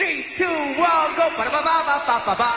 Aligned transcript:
Three, 0.00 0.24
two, 0.34 0.46
one, 0.46 1.12
go. 1.14 1.28
Ba 1.36 1.44
ba 1.52 1.60
ba 1.60 1.84
ba 1.84 1.96
ba 2.06 2.16
ba 2.24 2.34
ba. 2.34 2.50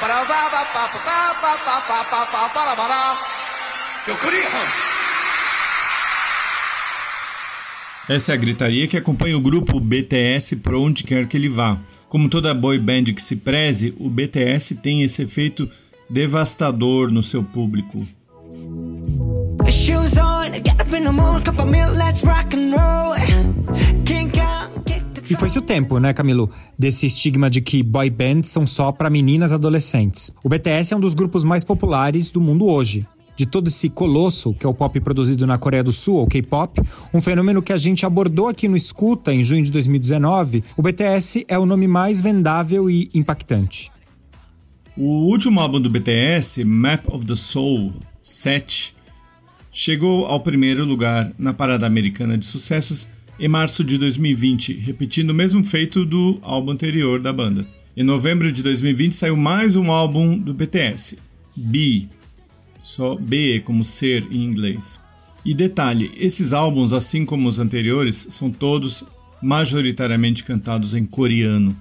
Ba 0.00 0.08
ba 0.08 0.24
ba 0.24 0.62
ba 0.72 0.72
ba 0.72 0.88
ba 0.96 1.26
ba 1.36 1.52
ba 1.66 1.76
ba 1.84 1.98
ba 2.08 2.24
ba 2.32 2.64
ba 2.64 2.74
ba 2.74 2.86
ba. 2.88 3.02
Eu 4.08 4.16
queria. 4.16 4.48
Essa 8.08 8.32
é 8.32 8.34
a 8.36 8.38
gritaria 8.38 8.88
que 8.88 8.96
acompanha 8.96 9.36
o 9.36 9.40
grupo 9.42 9.78
BTS 9.78 10.56
por 10.62 10.74
onde 10.76 11.04
quer 11.04 11.26
que 11.26 11.36
ele 11.36 11.50
vá. 11.50 11.76
Como 12.08 12.30
toda 12.30 12.54
boy 12.54 12.78
band 12.78 13.12
que 13.14 13.20
se 13.20 13.36
preze, 13.36 13.94
o 14.00 14.08
BTS 14.08 14.76
tem 14.76 15.02
esse 15.02 15.24
efeito 15.24 15.68
devastador 16.08 17.10
no 17.10 17.22
seu 17.22 17.44
público. 17.44 18.08
E 25.28 25.34
foi-se 25.34 25.58
o 25.58 25.62
tempo, 25.62 25.98
né, 25.98 26.12
Camilo? 26.12 26.48
Desse 26.78 27.06
estigma 27.06 27.50
de 27.50 27.60
que 27.60 27.82
boy 27.82 28.08
bands 28.10 28.50
são 28.50 28.64
só 28.64 28.92
para 28.92 29.10
meninas 29.10 29.52
adolescentes. 29.52 30.32
O 30.42 30.48
BTS 30.48 30.94
é 30.94 30.96
um 30.96 31.00
dos 31.00 31.14
grupos 31.14 31.42
mais 31.42 31.64
populares 31.64 32.30
do 32.30 32.40
mundo 32.40 32.66
hoje 32.66 33.06
de 33.36 33.44
todo 33.44 33.68
esse 33.68 33.90
colosso 33.90 34.54
que 34.54 34.64
é 34.64 34.68
o 34.68 34.74
pop 34.74 34.98
produzido 34.98 35.46
na 35.46 35.58
Coreia 35.58 35.84
do 35.84 35.92
Sul, 35.92 36.16
ou 36.16 36.26
K-pop, 36.26 36.80
um 37.12 37.20
fenômeno 37.20 37.62
que 37.62 37.72
a 37.72 37.76
gente 37.76 38.06
abordou 38.06 38.48
aqui 38.48 38.66
no 38.66 38.76
Escuta 38.76 39.32
em 39.32 39.44
junho 39.44 39.62
de 39.62 39.70
2019, 39.70 40.64
o 40.76 40.82
BTS 40.82 41.44
é 41.46 41.58
o 41.58 41.66
nome 41.66 41.86
mais 41.86 42.20
vendável 42.20 42.90
e 42.90 43.10
impactante. 43.12 43.92
O 44.96 45.28
último 45.28 45.60
álbum 45.60 45.78
do 45.78 45.90
BTS, 45.90 46.64
Map 46.64 47.06
of 47.12 47.26
the 47.26 47.34
Soul 47.34 47.92
7, 48.22 48.96
chegou 49.70 50.24
ao 50.24 50.40
primeiro 50.40 50.86
lugar 50.86 51.30
na 51.38 51.52
parada 51.52 51.86
americana 51.86 52.38
de 52.38 52.46
sucessos 52.46 53.06
em 53.38 53.48
março 53.48 53.84
de 53.84 53.98
2020, 53.98 54.72
repetindo 54.74 55.30
o 55.30 55.34
mesmo 55.34 55.62
feito 55.64 56.04
do 56.04 56.38
álbum 56.42 56.72
anterior 56.72 57.20
da 57.20 57.32
banda. 57.32 57.66
Em 57.96 58.02
novembro 58.02 58.50
de 58.50 58.62
2020 58.62 59.14
saiu 59.14 59.36
mais 59.36 59.76
um 59.76 59.90
álbum 59.90 60.38
do 60.38 60.54
BTS, 60.54 61.18
B, 61.54 62.08
só 62.80 63.14
B 63.16 63.60
como 63.64 63.84
ser 63.84 64.26
em 64.30 64.44
inglês. 64.44 65.00
E 65.44 65.54
detalhe, 65.54 66.10
esses 66.16 66.52
álbuns, 66.52 66.92
assim 66.92 67.24
como 67.24 67.48
os 67.48 67.58
anteriores, 67.58 68.26
são 68.30 68.50
todos 68.50 69.04
majoritariamente 69.42 70.42
cantados 70.42 70.94
em 70.94 71.04
coreano. 71.04 71.76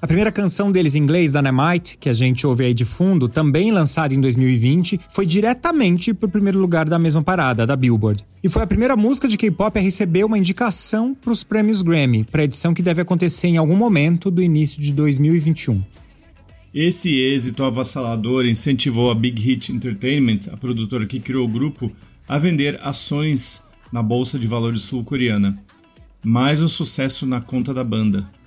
A 0.00 0.06
primeira 0.06 0.30
canção 0.30 0.70
deles 0.70 0.94
em 0.94 1.00
inglês, 1.00 1.32
Dynamite, 1.32 1.98
que 1.98 2.08
a 2.08 2.12
gente 2.12 2.46
ouve 2.46 2.64
aí 2.64 2.72
de 2.72 2.84
fundo, 2.84 3.28
também 3.28 3.72
lançada 3.72 4.14
em 4.14 4.20
2020, 4.20 5.00
foi 5.10 5.26
diretamente 5.26 6.14
para 6.14 6.28
o 6.28 6.30
primeiro 6.30 6.60
lugar 6.60 6.88
da 6.88 7.00
mesma 7.00 7.20
parada, 7.20 7.66
da 7.66 7.74
Billboard. 7.74 8.24
E 8.42 8.48
foi 8.48 8.62
a 8.62 8.66
primeira 8.66 8.96
música 8.96 9.26
de 9.26 9.36
K-pop 9.36 9.76
a 9.76 9.82
receber 9.82 10.22
uma 10.22 10.38
indicação 10.38 11.16
para 11.16 11.32
os 11.32 11.42
prêmios 11.42 11.82
Grammy, 11.82 12.22
para 12.22 12.44
edição 12.44 12.72
que 12.72 12.80
deve 12.80 13.02
acontecer 13.02 13.48
em 13.48 13.56
algum 13.56 13.74
momento 13.74 14.30
do 14.30 14.40
início 14.40 14.80
de 14.80 14.92
2021. 14.92 15.82
Esse 16.72 17.18
êxito 17.18 17.64
avassalador 17.64 18.46
incentivou 18.46 19.10
a 19.10 19.16
Big 19.16 19.42
Hit 19.42 19.72
Entertainment, 19.72 20.48
a 20.52 20.56
produtora 20.56 21.06
que 21.06 21.18
criou 21.18 21.44
o 21.44 21.50
grupo, 21.50 21.90
a 22.28 22.38
vender 22.38 22.78
ações 22.82 23.64
na 23.92 24.00
bolsa 24.00 24.38
de 24.38 24.46
valores 24.46 24.82
sul-coreana. 24.82 25.58
Mais 26.22 26.62
um 26.62 26.68
sucesso 26.68 27.26
na 27.26 27.40
conta 27.40 27.74
da 27.74 27.82
banda. 27.82 28.37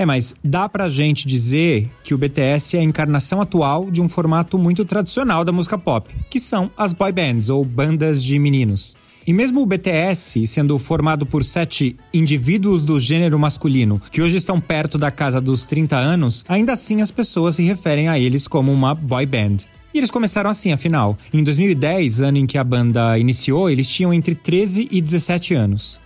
É, 0.00 0.06
mas 0.06 0.32
dá 0.42 0.66
pra 0.66 0.88
gente 0.88 1.26
dizer 1.26 1.90
que 2.02 2.14
o 2.14 2.16
BTS 2.16 2.74
é 2.74 2.80
a 2.80 2.82
encarnação 2.82 3.38
atual 3.38 3.90
de 3.90 4.00
um 4.00 4.08
formato 4.08 4.58
muito 4.58 4.82
tradicional 4.82 5.44
da 5.44 5.52
música 5.52 5.76
pop, 5.76 6.08
que 6.30 6.40
são 6.40 6.70
as 6.74 6.94
boy 6.94 7.12
bands 7.12 7.50
ou 7.50 7.62
bandas 7.62 8.24
de 8.24 8.38
meninos. 8.38 8.96
E 9.26 9.34
mesmo 9.34 9.60
o 9.60 9.66
BTS 9.66 10.46
sendo 10.46 10.78
formado 10.78 11.26
por 11.26 11.44
sete 11.44 11.98
indivíduos 12.14 12.82
do 12.82 12.98
gênero 12.98 13.38
masculino, 13.38 14.00
que 14.10 14.22
hoje 14.22 14.38
estão 14.38 14.58
perto 14.58 14.96
da 14.96 15.10
casa 15.10 15.38
dos 15.38 15.66
30 15.66 15.98
anos, 15.98 16.46
ainda 16.48 16.72
assim 16.72 17.02
as 17.02 17.10
pessoas 17.10 17.56
se 17.56 17.62
referem 17.62 18.08
a 18.08 18.18
eles 18.18 18.48
como 18.48 18.72
uma 18.72 18.94
boy 18.94 19.26
band. 19.26 19.58
E 19.92 19.98
eles 19.98 20.10
começaram 20.10 20.48
assim, 20.48 20.72
afinal. 20.72 21.18
Em 21.30 21.44
2010, 21.44 22.22
ano 22.22 22.38
em 22.38 22.46
que 22.46 22.56
a 22.56 22.64
banda 22.64 23.18
iniciou, 23.18 23.68
eles 23.68 23.90
tinham 23.90 24.14
entre 24.14 24.34
13 24.34 24.88
e 24.90 24.98
17 25.02 25.52
anos. 25.52 26.00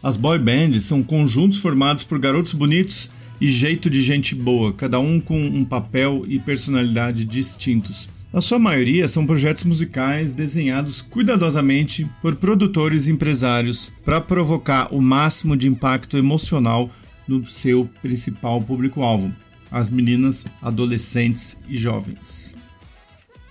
As 0.00 0.16
boy 0.16 0.38
bands 0.38 0.84
são 0.84 1.02
conjuntos 1.02 1.58
formados 1.58 2.04
por 2.04 2.20
garotos 2.20 2.52
bonitos 2.52 3.10
e 3.40 3.48
jeito 3.48 3.90
de 3.90 4.00
gente 4.00 4.32
boa, 4.32 4.72
cada 4.72 5.00
um 5.00 5.20
com 5.20 5.40
um 5.40 5.64
papel 5.64 6.24
e 6.28 6.38
personalidade 6.38 7.24
distintos. 7.24 8.08
Na 8.32 8.40
sua 8.40 8.58
maioria, 8.58 9.08
são 9.08 9.26
projetos 9.26 9.64
musicais 9.64 10.32
desenhados 10.32 11.02
cuidadosamente 11.02 12.08
por 12.22 12.36
produtores 12.36 13.06
e 13.06 13.10
empresários 13.10 13.90
para 14.04 14.20
provocar 14.20 14.94
o 14.94 15.00
máximo 15.00 15.56
de 15.56 15.66
impacto 15.66 16.16
emocional 16.16 16.90
no 17.26 17.44
seu 17.44 17.90
principal 18.00 18.62
público-alvo, 18.62 19.32
as 19.70 19.90
meninas, 19.90 20.46
adolescentes 20.62 21.60
e 21.68 21.76
jovens. 21.76 22.56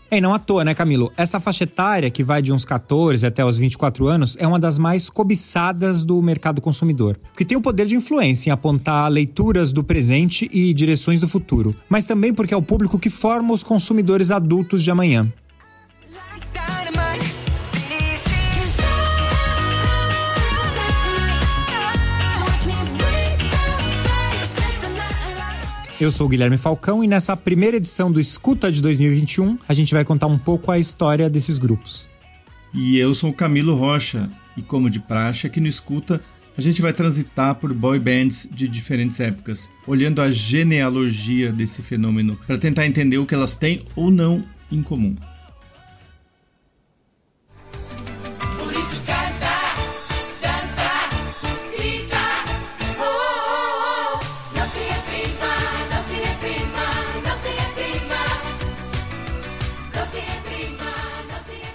E 0.10 0.22
não 0.22 0.34
à 0.34 0.40
toa, 0.40 0.64
né, 0.64 0.74
Camilo? 0.74 1.12
Essa 1.18 1.38
faixa 1.38 1.66
etária, 1.66 2.10
que 2.10 2.24
vai 2.24 2.42
de 2.42 2.54
uns 2.54 2.64
14 2.64 3.26
até 3.26 3.44
os 3.44 3.58
24 3.58 4.08
anos, 4.08 4.38
é 4.40 4.48
uma 4.48 4.58
das 4.58 4.80
mais 4.80 5.10
cobiçadas 5.10 6.06
do 6.06 6.22
mercado 6.22 6.62
consumidor, 6.62 7.18
porque 7.34 7.44
tem 7.44 7.58
o 7.58 7.62
poder 7.62 7.88
de 7.88 7.96
influência 7.96 8.50
em 8.50 8.54
apontar 8.54 9.12
leituras 9.12 9.74
do 9.74 9.84
presente 9.84 10.50
e 10.54 10.74
direções 10.74 11.20
do 11.20 11.28
futuro, 11.28 11.76
mas 11.90 12.06
também 12.06 12.34
porque 12.34 12.54
é 12.54 12.58
o 12.58 12.62
público 12.62 12.98
que 12.98 13.10
forma 13.10 13.54
os 13.54 13.64
consumidores 13.64 14.32
adultos 14.32 14.82
de 14.82 14.90
amanhã. 14.90 15.28
Eu 26.00 26.12
sou 26.12 26.28
o 26.28 26.30
Guilherme 26.30 26.60
Falcão 26.60 27.04
e 27.04 27.08
nessa 27.08 27.36
primeira 27.36 27.78
edição 27.78 28.12
do 28.12 28.20
Escuta 28.20 28.72
de 28.72 28.84
2021 28.84 29.58
a 29.68 29.74
gente 29.74 29.96
vai 29.96 30.06
contar 30.06 30.28
um 30.28 30.38
pouco 30.38 30.72
a 30.72 30.78
história 30.78 31.28
desses 31.28 31.58
grupos. 31.58 32.08
E 32.72 33.00
eu 33.00 33.16
sou 33.16 33.32
o 33.32 33.34
Camilo 33.34 33.74
Rocha 33.74 34.30
e 34.56 34.62
como 34.62 34.92
de 34.92 35.00
praxe 35.00 35.48
aqui 35.48 35.60
no 35.60 35.66
Escuta 35.66 36.22
a 36.56 36.62
gente 36.62 36.84
vai 36.84 36.94
transitar 36.94 37.56
por 37.56 37.74
boy 37.74 37.98
bands 37.98 38.48
de 38.52 38.68
diferentes 38.68 39.20
épocas, 39.20 39.72
olhando 39.88 40.22
a 40.22 40.30
genealogia 40.30 41.52
desse 41.52 41.82
fenômeno 41.82 42.38
para 42.46 42.60
tentar 42.60 42.86
entender 42.86 43.18
o 43.18 43.26
que 43.26 43.34
elas 43.34 43.56
têm 43.56 43.84
ou 43.96 44.12
não 44.12 44.46
em 44.72 44.84
comum. 44.84 45.16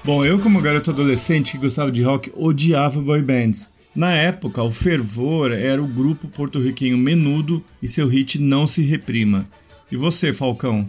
Bom, 0.04 0.24
eu 0.24 0.40
como 0.40 0.60
garoto 0.60 0.90
adolescente 0.90 1.52
que 1.52 1.58
gostava 1.58 1.92
de 1.92 2.02
rock 2.02 2.32
odiava 2.34 3.00
boy 3.00 3.22
bands. 3.22 3.70
Na 3.94 4.10
época, 4.10 4.60
o 4.60 4.68
Fervor 4.68 5.52
era 5.52 5.80
o 5.80 5.86
grupo 5.86 6.26
porto-riquenho 6.26 6.98
Menudo 6.98 7.62
e 7.80 7.86
seu 7.86 8.08
hit 8.08 8.40
Não 8.40 8.66
Se 8.66 8.82
Reprima. 8.82 9.46
E 9.92 9.96
você, 9.96 10.32
Falcão? 10.32 10.88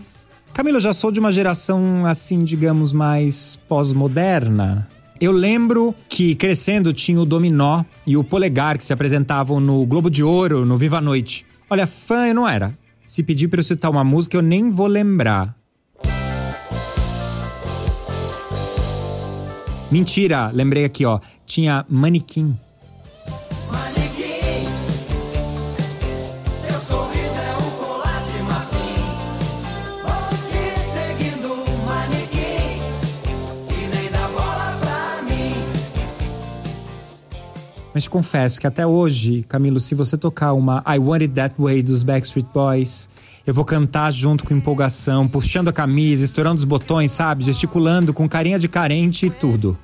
Camila, 0.51 0.79
já 0.79 0.93
sou 0.93 1.11
de 1.11 1.19
uma 1.19 1.31
geração 1.31 2.07
assim, 2.07 2.39
digamos, 2.39 2.91
mais 2.91 3.55
pós-moderna. 3.67 4.87
Eu 5.21 5.31
lembro 5.31 5.93
que 6.09 6.33
crescendo 6.33 6.91
tinha 6.91 7.21
o 7.21 7.25
Dominó 7.25 7.83
e 8.07 8.17
o 8.17 8.23
Polegar 8.23 8.79
que 8.79 8.83
se 8.83 8.93
apresentavam 8.93 9.59
no 9.59 9.85
Globo 9.85 10.09
de 10.09 10.23
Ouro, 10.23 10.65
no 10.65 10.75
Viva 10.75 10.97
a 10.97 11.01
Noite. 11.01 11.45
Olha, 11.69 11.85
fã 11.85 12.27
eu 12.27 12.33
não 12.33 12.47
era. 12.47 12.75
Se 13.05 13.21
pedir 13.21 13.47
para 13.47 13.59
eu 13.59 13.63
citar 13.63 13.91
uma 13.91 14.03
música, 14.03 14.37
eu 14.37 14.41
nem 14.41 14.71
vou 14.71 14.87
lembrar. 14.87 15.55
Mentira, 19.93 20.49
lembrei 20.51 20.85
aqui, 20.85 21.05
ó. 21.05 21.19
Tinha 21.45 21.85
manequim. 21.87 22.57
Manequim, 23.71 24.65
sorriso 26.87 27.35
é 27.35 27.55
um 27.57 27.69
colar 27.77 28.23
de 28.23 28.41
marfim. 28.41 28.97
Manequim, 31.85 32.79
nem 33.93 34.09
dá 34.09 34.27
bola 34.29 34.79
pra 34.81 35.21
mim. 35.29 35.53
Mas 37.93 38.01
te 38.01 38.09
confesso 38.09 38.59
que 38.59 38.65
até 38.65 38.87
hoje, 38.87 39.43
Camilo, 39.43 39.79
se 39.79 39.93
você 39.93 40.17
tocar 40.17 40.53
uma 40.53 40.83
I 40.87 40.97
Want 40.97 41.21
It 41.21 41.35
That 41.35 41.53
Way 41.59 41.83
dos 41.83 42.01
Backstreet 42.01 42.47
Boys 42.51 43.07
eu 43.45 43.53
vou 43.53 43.65
cantar 43.65 44.11
junto 44.11 44.45
com 44.45 44.53
empolgação, 44.53 45.27
puxando 45.27 45.67
a 45.67 45.73
camisa, 45.73 46.23
estourando 46.23 46.59
os 46.59 46.63
botões, 46.63 47.11
sabe? 47.11 47.43
Gesticulando 47.43 48.13
com 48.13 48.27
carinha 48.27 48.57
de 48.57 48.69
carente 48.69 49.25
e 49.25 49.29
tudo. 49.29 49.77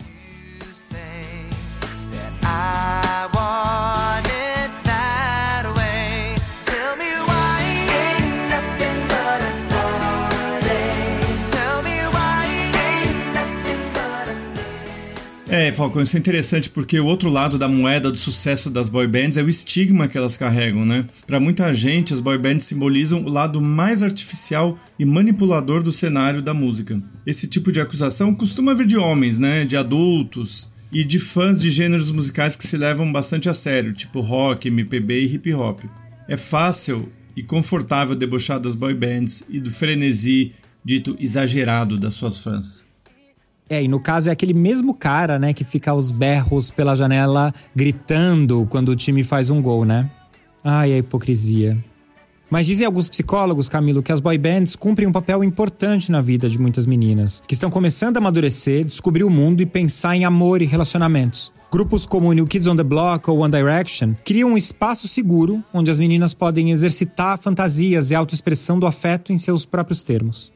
É, 15.59 15.73
Falcão, 15.73 16.01
isso 16.01 16.15
é 16.15 16.19
interessante 16.21 16.69
porque 16.69 16.97
o 17.01 17.05
outro 17.05 17.29
lado 17.29 17.57
da 17.57 17.67
moeda 17.67 18.09
do 18.09 18.17
sucesso 18.17 18.69
das 18.69 18.87
boy 18.87 19.05
bands 19.05 19.35
é 19.35 19.43
o 19.43 19.49
estigma 19.49 20.07
que 20.07 20.17
elas 20.17 20.37
carregam, 20.37 20.85
né? 20.85 21.05
Para 21.27 21.37
muita 21.37 21.73
gente, 21.73 22.13
as 22.13 22.21
boy 22.21 22.37
bands 22.37 22.63
simbolizam 22.65 23.25
o 23.25 23.27
lado 23.27 23.59
mais 23.59 24.01
artificial 24.01 24.79
e 24.97 25.03
manipulador 25.03 25.83
do 25.83 25.91
cenário 25.91 26.41
da 26.41 26.53
música. 26.53 27.03
Esse 27.25 27.45
tipo 27.45 27.73
de 27.73 27.81
acusação 27.81 28.33
costuma 28.33 28.73
vir 28.73 28.85
de 28.85 28.95
homens, 28.95 29.37
né? 29.37 29.65
De 29.65 29.75
adultos 29.75 30.71
e 30.93 31.03
de 31.03 31.19
fãs 31.19 31.61
de 31.61 31.69
gêneros 31.69 32.09
musicais 32.09 32.55
que 32.55 32.65
se 32.65 32.77
levam 32.77 33.11
bastante 33.11 33.49
a 33.49 33.53
sério, 33.53 33.91
tipo 33.91 34.21
rock, 34.21 34.69
MPB 34.69 35.23
e 35.23 35.33
hip 35.33 35.53
hop. 35.53 35.81
É 36.29 36.37
fácil 36.37 37.11
e 37.35 37.43
confortável 37.43 38.15
debochar 38.15 38.61
das 38.61 38.75
boy 38.75 38.93
bands 38.93 39.43
e 39.49 39.59
do 39.59 39.69
frenesi 39.69 40.53
dito 40.85 41.17
exagerado 41.19 41.97
das 41.97 42.13
suas 42.13 42.39
fãs. 42.39 42.88
É, 43.69 43.83
e 43.83 43.87
no 43.87 43.99
caso 43.99 44.29
é 44.29 44.31
aquele 44.31 44.53
mesmo 44.53 44.93
cara, 44.93 45.37
né, 45.37 45.53
que 45.53 45.63
fica 45.63 45.91
aos 45.91 46.09
berros 46.09 46.71
pela 46.71 46.95
janela 46.95 47.53
gritando 47.75 48.65
quando 48.69 48.89
o 48.89 48.95
time 48.95 49.23
faz 49.23 49.49
um 49.49 49.61
gol, 49.61 49.85
né? 49.85 50.09
Ai, 50.63 50.93
a 50.93 50.97
hipocrisia. 50.97 51.77
Mas 52.49 52.65
dizem 52.65 52.85
alguns 52.85 53.07
psicólogos, 53.07 53.69
Camilo, 53.69 54.01
que 54.01 54.11
as 54.11 54.19
boy 54.19 54.35
bands 54.35 54.75
cumprem 54.75 55.07
um 55.07 55.11
papel 55.11 55.43
importante 55.43 56.11
na 56.11 56.19
vida 56.19 56.49
de 56.49 56.59
muitas 56.59 56.87
meninas, 56.87 57.43
que 57.47 57.53
estão 57.53 57.69
começando 57.69 58.17
a 58.17 58.19
amadurecer, 58.19 58.83
descobrir 58.83 59.23
o 59.23 59.29
mundo 59.29 59.61
e 59.61 59.67
pensar 59.67 60.15
em 60.15 60.25
amor 60.25 60.63
e 60.63 60.65
relacionamentos. 60.65 61.53
Grupos 61.71 62.07
como 62.07 62.33
New 62.33 62.47
Kids 62.47 62.65
on 62.65 62.75
the 62.75 62.83
Block 62.83 63.29
ou 63.29 63.41
One 63.41 63.51
Direction 63.51 64.15
criam 64.25 64.53
um 64.53 64.57
espaço 64.57 65.07
seguro 65.07 65.63
onde 65.71 65.91
as 65.91 65.99
meninas 65.99 66.33
podem 66.33 66.71
exercitar 66.71 67.37
fantasias 67.37 68.09
e 68.09 68.15
autoexpressão 68.15 68.79
do 68.79 68.87
afeto 68.87 69.31
em 69.31 69.37
seus 69.37 69.67
próprios 69.67 70.01
termos. 70.01 70.51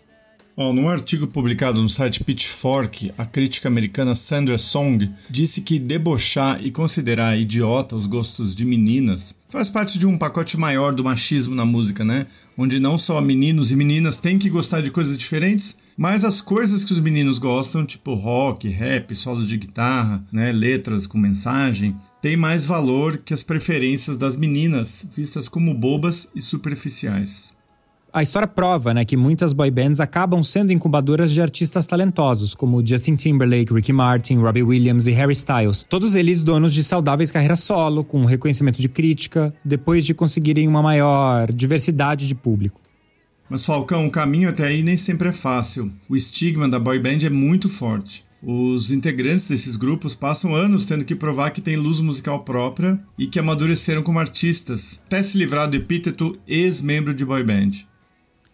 Oh, 0.55 0.71
num 0.71 0.87
artigo 0.87 1.25
publicado 1.25 1.81
no 1.81 1.89
site 1.89 2.23
Pitchfork, 2.23 3.11
a 3.17 3.25
crítica 3.25 3.67
americana 3.67 4.13
Sandra 4.13 4.55
Song 4.59 5.09
disse 5.27 5.61
que 5.61 5.79
debochar 5.79 6.63
e 6.63 6.69
considerar 6.69 7.35
idiota 7.35 7.95
os 7.95 8.05
gostos 8.05 8.53
de 8.53 8.63
meninas 8.63 9.41
faz 9.49 9.67
parte 9.67 9.97
de 9.97 10.05
um 10.05 10.15
pacote 10.15 10.55
maior 10.55 10.93
do 10.93 11.03
machismo 11.03 11.55
na 11.55 11.65
música, 11.65 12.05
né? 12.05 12.27
Onde 12.55 12.79
não 12.79 12.99
só 12.99 13.19
meninos 13.19 13.71
e 13.71 13.75
meninas 13.75 14.19
têm 14.19 14.37
que 14.37 14.49
gostar 14.49 14.81
de 14.81 14.91
coisas 14.91 15.17
diferentes, 15.17 15.79
mas 15.97 16.23
as 16.23 16.39
coisas 16.39 16.85
que 16.85 16.93
os 16.93 16.99
meninos 16.99 17.39
gostam, 17.39 17.83
tipo 17.83 18.13
rock, 18.13 18.67
rap, 18.67 19.15
solos 19.15 19.47
de 19.47 19.57
guitarra, 19.57 20.23
né, 20.31 20.51
letras 20.51 21.07
com 21.07 21.17
mensagem, 21.17 21.95
têm 22.21 22.37
mais 22.37 22.65
valor 22.65 23.17
que 23.17 23.33
as 23.33 23.41
preferências 23.41 24.17
das 24.17 24.35
meninas, 24.35 25.07
vistas 25.15 25.47
como 25.47 25.73
bobas 25.73 26.29
e 26.35 26.41
superficiais. 26.41 27.57
A 28.15 28.21
história 28.21 28.47
prova 28.47 28.93
né, 28.93 29.03
que 29.03 29.17
muitas 29.17 29.53
boy 29.53 29.71
bands 29.71 29.99
acabam 29.99 30.43
sendo 30.43 30.71
incubadoras 30.71 31.31
de 31.31 31.41
artistas 31.41 31.87
talentosos, 31.87 32.53
como 32.53 32.85
Justin 32.85 33.15
Timberlake, 33.15 33.73
Ricky 33.73 33.91
Martin, 33.91 34.35
Robbie 34.35 34.61
Williams 34.61 35.07
e 35.07 35.11
Harry 35.13 35.33
Styles. 35.33 35.83
Todos 35.89 36.13
eles 36.13 36.43
donos 36.43 36.75
de 36.75 36.83
saudáveis 36.83 37.31
carreiras 37.31 37.61
solo, 37.61 38.03
com 38.03 38.23
reconhecimento 38.23 38.79
de 38.79 38.87
crítica, 38.87 39.51
depois 39.65 40.05
de 40.05 40.13
conseguirem 40.13 40.67
uma 40.67 40.83
maior 40.83 41.51
diversidade 41.51 42.27
de 42.27 42.35
público. 42.35 42.79
Mas 43.49 43.65
Falcão, 43.65 44.05
o 44.05 44.11
caminho 44.11 44.47
até 44.47 44.67
aí 44.67 44.83
nem 44.83 44.95
sempre 44.95 45.29
é 45.29 45.33
fácil. 45.33 45.91
O 46.07 46.15
estigma 46.15 46.69
da 46.69 46.77
boy 46.77 46.99
band 46.99 47.25
é 47.25 47.31
muito 47.31 47.67
forte. 47.67 48.23
Os 48.43 48.91
integrantes 48.91 49.47
desses 49.47 49.75
grupos 49.75 50.13
passam 50.13 50.53
anos 50.53 50.85
tendo 50.85 51.03
que 51.03 51.15
provar 51.15 51.49
que 51.49 51.61
têm 51.61 51.77
luz 51.77 51.99
musical 51.99 52.43
própria 52.43 52.99
e 53.17 53.25
que 53.25 53.39
amadureceram 53.39 54.03
como 54.03 54.19
artistas, 54.19 55.01
até 55.07 55.23
se 55.23 55.35
livrar 55.35 55.67
do 55.67 55.77
epíteto 55.77 56.37
ex-membro 56.47 57.11
de 57.11 57.25
boy 57.25 57.43
band. 57.43 57.91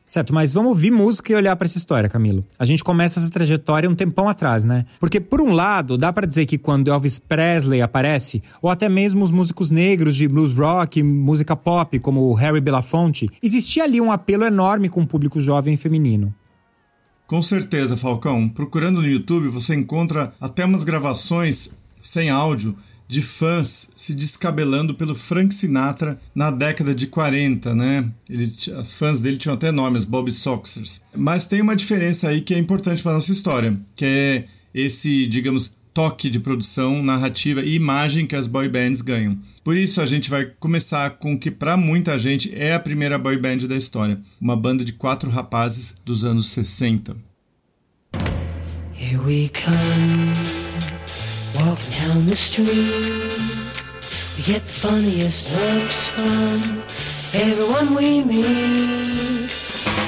Certo, 0.10 0.34
mas 0.34 0.52
vamos 0.52 0.70
ouvir 0.70 0.90
música 0.90 1.32
e 1.32 1.36
olhar 1.36 1.56
para 1.56 1.68
essa 1.68 1.78
história, 1.78 2.10
Camilo. 2.10 2.44
A 2.58 2.66
gente 2.66 2.84
começa 2.84 3.20
essa 3.20 3.30
trajetória 3.30 3.88
um 3.88 3.94
tempão 3.94 4.28
atrás, 4.28 4.64
né? 4.64 4.88
Porque, 5.00 5.20
por 5.20 5.40
um 5.40 5.52
lado, 5.52 6.00
dá 6.00 6.12
para 6.12 6.26
dizer 6.26 6.48
que 6.48 6.58
quando 6.58 6.90
Elvis 6.90 7.20
Presley 7.20 7.80
aparece, 7.80 8.42
ou 8.60 8.72
até 8.72 8.90
mesmo 8.90 9.24
os 9.24 9.30
músicos 9.30 9.70
negros 9.70 10.16
de 10.16 10.28
blues 10.28 10.52
rock, 10.52 11.04
música 11.04 11.56
pop, 11.56 12.00
como 12.00 12.34
Harry 12.34 12.60
Belafonte, 12.60 13.30
existia 13.44 13.84
ali 13.84 14.02
um 14.02 14.12
apelo 14.12 14.46
enorme 14.46 14.90
com 14.90 15.04
o 15.04 15.08
público 15.08 15.40
jovem 15.40 15.76
e 15.76 15.78
feminino. 15.78 16.34
Com 17.28 17.44
certeza, 17.44 17.96
Falcão. 17.96 18.50
Procurando 18.50 19.04
no 19.04 19.08
YouTube, 19.08 19.50
você 19.50 19.76
encontra 19.76 20.34
até 20.42 20.66
umas 20.66 20.84
gravações 20.84 21.70
sem 22.02 22.32
áudio 22.32 22.76
de 23.10 23.24
fãs 23.24 23.90
se 23.96 24.14
descabelando 24.14 24.94
pelo 24.94 25.16
Frank 25.16 25.52
Sinatra 25.52 26.22
na 26.34 26.52
década 26.52 26.94
de 26.94 27.08
40, 27.08 27.74
né? 27.74 28.08
Ele, 28.30 28.48
as 28.78 28.94
fãs 28.94 29.20
dele 29.20 29.38
tinham 29.38 29.56
até 29.56 29.72
nomes, 29.72 30.06
Bob 30.06 30.32
Soxers. 30.32 31.02
Mas 31.16 31.48
tem 31.48 31.60
uma 31.60 31.76
diferença 31.76 32.30
aí 32.30 32.40
que 32.40 32.54
é 32.54 32.60
importante 32.60 33.02
para 33.02 33.14
nossa 33.14 33.32
história, 33.32 33.76
que 33.96 34.06
é 34.06 34.46
esse, 34.76 35.26
digamos, 35.26 35.72
toque 35.92 36.30
de 36.30 36.40
produção, 36.40 37.02
narrativa 37.02 37.64
e 37.64 37.74
imagem 37.74 38.28
que 38.28 38.36
as 38.36 38.46
boy 38.46 38.70
bands 38.70 39.02
ganham. 39.02 39.40
Por 39.64 39.76
isso 39.76 40.02
a 40.02 40.06
gente 40.06 40.30
vai 40.30 40.46
começar 40.60 41.10
com 41.10 41.34
o 41.34 41.40
que 41.40 41.50
para 41.50 41.76
muita 41.76 42.16
gente 42.16 42.54
é 42.54 42.76
a 42.76 42.80
primeira 42.80 43.18
boy 43.18 43.38
band 43.38 43.58
da 43.68 43.76
história, 43.76 44.22
uma 44.40 44.56
banda 44.56 44.86
de 44.86 44.94
quatro 44.94 45.32
rapazes 45.32 46.00
dos 46.06 46.24
anos 46.24 46.52
60. 46.52 47.18
Here 48.94 49.18
we 49.26 49.50
come. 49.50 50.69
Walking 51.60 52.08
down 52.08 52.26
the 52.26 52.36
street, 52.36 52.70
we 54.38 54.44
get 54.44 54.62
the 54.66 54.74
funniest 54.88 55.50
looks 55.52 56.08
from 56.08 56.84
everyone 57.34 57.96
we 57.96 58.24
meet. 58.24 59.52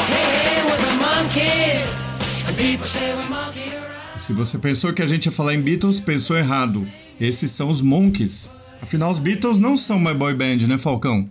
Hey, 0.08 0.32
hey, 0.48 0.64
we're 0.64 0.80
the 0.80 0.96
monkeys, 0.96 2.04
and 2.48 2.56
people 2.56 2.88
say 2.88 3.14
we're 3.14 3.28
monkey 3.30 3.72
Se 4.16 4.32
você 4.34 4.58
pensou 4.58 4.94
que 4.94 5.02
a 5.02 5.06
gente 5.06 5.26
ia 5.26 5.32
falar 5.32 5.54
em 5.54 5.62
Beatles, 5.62 6.00
pensou 6.00 6.38
errado. 6.38 6.88
Esses 7.20 7.52
são 7.52 7.70
os 7.70 7.82
Monkeys. 7.82 8.50
Afinal, 8.82 9.12
os 9.12 9.20
Beatles 9.20 9.60
não 9.60 9.76
são 9.76 9.98
uma 9.98 10.14
boy 10.14 10.34
band, 10.34 10.68
né, 10.68 10.78
Falcão? 10.78 11.30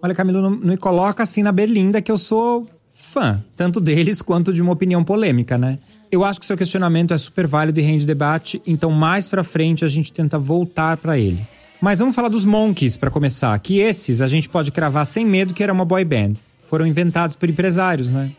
Olha, 0.00 0.14
Camilo, 0.14 0.40
não, 0.40 0.50
não 0.50 0.68
me 0.68 0.76
coloca 0.76 1.24
assim 1.24 1.42
na 1.42 1.50
berlinda 1.50 2.00
que 2.00 2.12
eu 2.12 2.18
sou 2.18 2.68
fã, 2.94 3.42
tanto 3.56 3.80
deles 3.80 4.22
quanto 4.22 4.52
de 4.52 4.62
uma 4.62 4.72
opinião 4.72 5.02
polêmica, 5.02 5.58
né? 5.58 5.78
Eu 6.10 6.24
acho 6.24 6.40
que 6.40 6.46
seu 6.46 6.56
questionamento 6.56 7.12
é 7.12 7.18
super 7.18 7.46
válido 7.46 7.78
e 7.80 7.82
rende 7.82 8.06
debate, 8.06 8.62
então 8.66 8.90
mais 8.90 9.28
para 9.28 9.44
frente 9.44 9.84
a 9.84 9.88
gente 9.88 10.10
tenta 10.10 10.38
voltar 10.38 10.96
para 10.96 11.18
ele. 11.18 11.46
Mas 11.82 11.98
vamos 11.98 12.16
falar 12.16 12.28
dos 12.28 12.46
Monkeys 12.46 12.96
para 12.96 13.10
começar, 13.10 13.58
que 13.58 13.78
esses 13.78 14.22
a 14.22 14.26
gente 14.26 14.48
pode 14.48 14.72
cravar 14.72 15.04
sem 15.04 15.26
medo 15.26 15.52
que 15.52 15.62
era 15.62 15.72
uma 15.72 15.84
boy 15.84 16.04
band. 16.04 16.34
Foram 16.58 16.86
inventados 16.86 17.36
por 17.36 17.50
empresários, 17.50 18.10
né? 18.10 18.32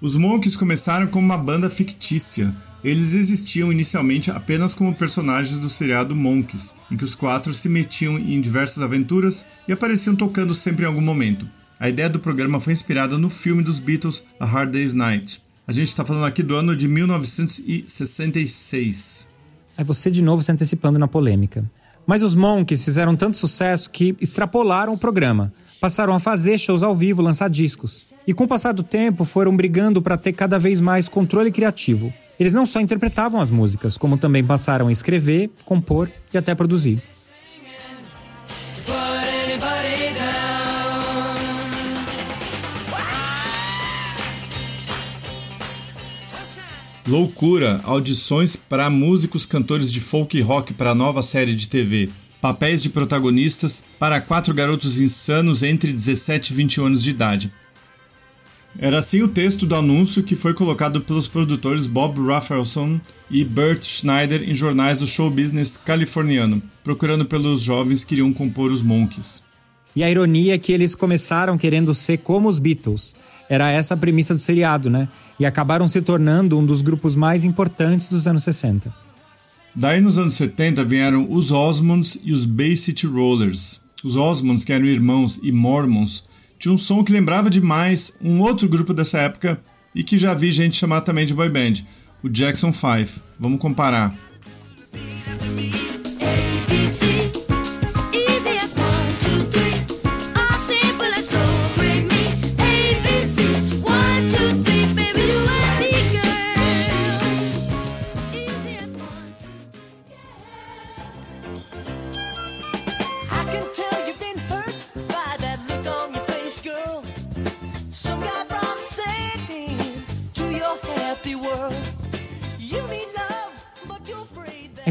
Os 0.00 0.16
Monkeys 0.16 0.56
começaram 0.56 1.06
como 1.06 1.24
uma 1.24 1.38
banda 1.38 1.70
fictícia. 1.70 2.54
Eles 2.82 3.14
existiam 3.14 3.72
inicialmente 3.72 4.30
apenas 4.30 4.74
como 4.74 4.94
personagens 4.94 5.60
do 5.60 5.68
seriado 5.68 6.16
Monkeys, 6.16 6.74
em 6.90 6.96
que 6.96 7.04
os 7.04 7.14
quatro 7.14 7.54
se 7.54 7.68
metiam 7.68 8.18
em 8.18 8.40
diversas 8.40 8.82
aventuras 8.82 9.46
e 9.68 9.72
apareciam 9.72 10.16
tocando 10.16 10.52
sempre 10.52 10.84
em 10.84 10.88
algum 10.88 11.00
momento. 11.00 11.48
A 11.78 11.88
ideia 11.88 12.10
do 12.10 12.20
programa 12.20 12.58
foi 12.58 12.72
inspirada 12.72 13.16
no 13.16 13.30
filme 13.30 13.62
dos 13.62 13.78
Beatles 13.78 14.24
A 14.38 14.44
Hard 14.44 14.72
Day's 14.72 14.94
Night. 14.94 15.43
A 15.66 15.72
gente 15.72 15.88
está 15.88 16.04
falando 16.04 16.26
aqui 16.26 16.42
do 16.42 16.54
ano 16.54 16.76
de 16.76 16.86
1966. 16.86 19.30
É 19.78 19.82
você 19.82 20.10
de 20.10 20.20
novo 20.20 20.42
se 20.42 20.52
antecipando 20.52 20.98
na 20.98 21.08
polêmica. 21.08 21.64
Mas 22.06 22.22
os 22.22 22.34
Monkeys 22.34 22.84
fizeram 22.84 23.16
tanto 23.16 23.38
sucesso 23.38 23.88
que 23.88 24.14
extrapolaram 24.20 24.92
o 24.92 24.98
programa. 24.98 25.50
Passaram 25.80 26.12
a 26.12 26.20
fazer 26.20 26.58
shows 26.58 26.82
ao 26.82 26.94
vivo, 26.94 27.22
lançar 27.22 27.48
discos. 27.48 28.10
E 28.26 28.34
com 28.34 28.44
o 28.44 28.48
passar 28.48 28.72
do 28.72 28.82
tempo, 28.82 29.24
foram 29.24 29.56
brigando 29.56 30.02
para 30.02 30.18
ter 30.18 30.34
cada 30.34 30.58
vez 30.58 30.80
mais 30.80 31.08
controle 31.08 31.50
criativo. 31.50 32.12
Eles 32.38 32.52
não 32.52 32.66
só 32.66 32.78
interpretavam 32.78 33.40
as 33.40 33.50
músicas, 33.50 33.96
como 33.96 34.18
também 34.18 34.44
passaram 34.44 34.88
a 34.88 34.92
escrever, 34.92 35.50
compor 35.64 36.10
e 36.32 36.36
até 36.36 36.54
produzir. 36.54 37.02
Loucura, 47.06 47.82
audições 47.84 48.56
para 48.56 48.88
músicos 48.88 49.44
cantores 49.44 49.92
de 49.92 50.00
folk 50.00 50.38
e 50.38 50.40
rock 50.40 50.72
para 50.72 50.92
a 50.92 50.94
nova 50.94 51.22
série 51.22 51.54
de 51.54 51.68
TV. 51.68 52.08
Papéis 52.40 52.82
de 52.82 52.88
protagonistas 52.88 53.84
para 53.98 54.22
quatro 54.22 54.54
garotos 54.54 54.98
insanos 54.98 55.62
entre 55.62 55.92
17 55.92 56.50
e 56.50 56.56
20 56.56 56.80
anos 56.80 57.02
de 57.02 57.10
idade. 57.10 57.52
Era 58.78 59.00
assim 59.00 59.20
o 59.20 59.28
texto 59.28 59.66
do 59.66 59.76
anúncio 59.76 60.22
que 60.22 60.34
foi 60.34 60.54
colocado 60.54 61.02
pelos 61.02 61.28
produtores 61.28 61.86
Bob 61.86 62.18
Rafelson 62.26 62.98
e 63.30 63.44
Bert 63.44 63.84
Schneider 63.84 64.42
em 64.42 64.54
jornais 64.54 64.98
do 64.98 65.06
show 65.06 65.30
business 65.30 65.76
californiano, 65.76 66.62
procurando 66.82 67.26
pelos 67.26 67.60
jovens 67.60 68.02
que 68.02 68.14
iriam 68.14 68.32
compor 68.32 68.72
os 68.72 68.82
Monkeys. 68.82 69.43
E 69.96 70.02
a 70.02 70.10
ironia 70.10 70.54
é 70.54 70.58
que 70.58 70.72
eles 70.72 70.94
começaram 70.94 71.56
querendo 71.56 71.94
ser 71.94 72.18
como 72.18 72.48
os 72.48 72.58
Beatles. 72.58 73.14
Era 73.48 73.70
essa 73.70 73.94
a 73.94 73.96
premissa 73.96 74.34
do 74.34 74.40
seriado, 74.40 74.90
né? 74.90 75.08
E 75.38 75.46
acabaram 75.46 75.86
se 75.86 76.00
tornando 76.02 76.58
um 76.58 76.64
dos 76.64 76.82
grupos 76.82 77.14
mais 77.14 77.44
importantes 77.44 78.08
dos 78.08 78.26
anos 78.26 78.42
60. 78.42 78.92
Daí 79.74 80.00
nos 80.00 80.18
anos 80.18 80.34
70 80.34 80.84
vieram 80.84 81.26
os 81.30 81.52
Osmonds 81.52 82.18
e 82.22 82.32
os 82.32 82.46
Bay 82.46 82.76
City 82.76 83.06
Rollers. 83.06 83.82
Os 84.02 84.16
Osmonds, 84.16 84.64
que 84.64 84.72
eram 84.72 84.86
irmãos 84.86 85.38
e 85.42 85.50
Mormons, 85.50 86.24
tinham 86.58 86.74
um 86.74 86.78
som 86.78 87.02
que 87.02 87.12
lembrava 87.12 87.50
demais 87.50 88.16
um 88.22 88.40
outro 88.40 88.68
grupo 88.68 88.94
dessa 88.94 89.18
época 89.18 89.60
e 89.94 90.02
que 90.02 90.18
já 90.18 90.34
vi 90.34 90.50
gente 90.52 90.76
chamar 90.76 91.02
também 91.02 91.26
de 91.26 91.34
boy 91.34 91.48
band, 91.48 91.84
o 92.22 92.28
Jackson 92.28 92.72
5. 92.72 93.20
Vamos 93.38 93.60
comparar. 93.60 94.14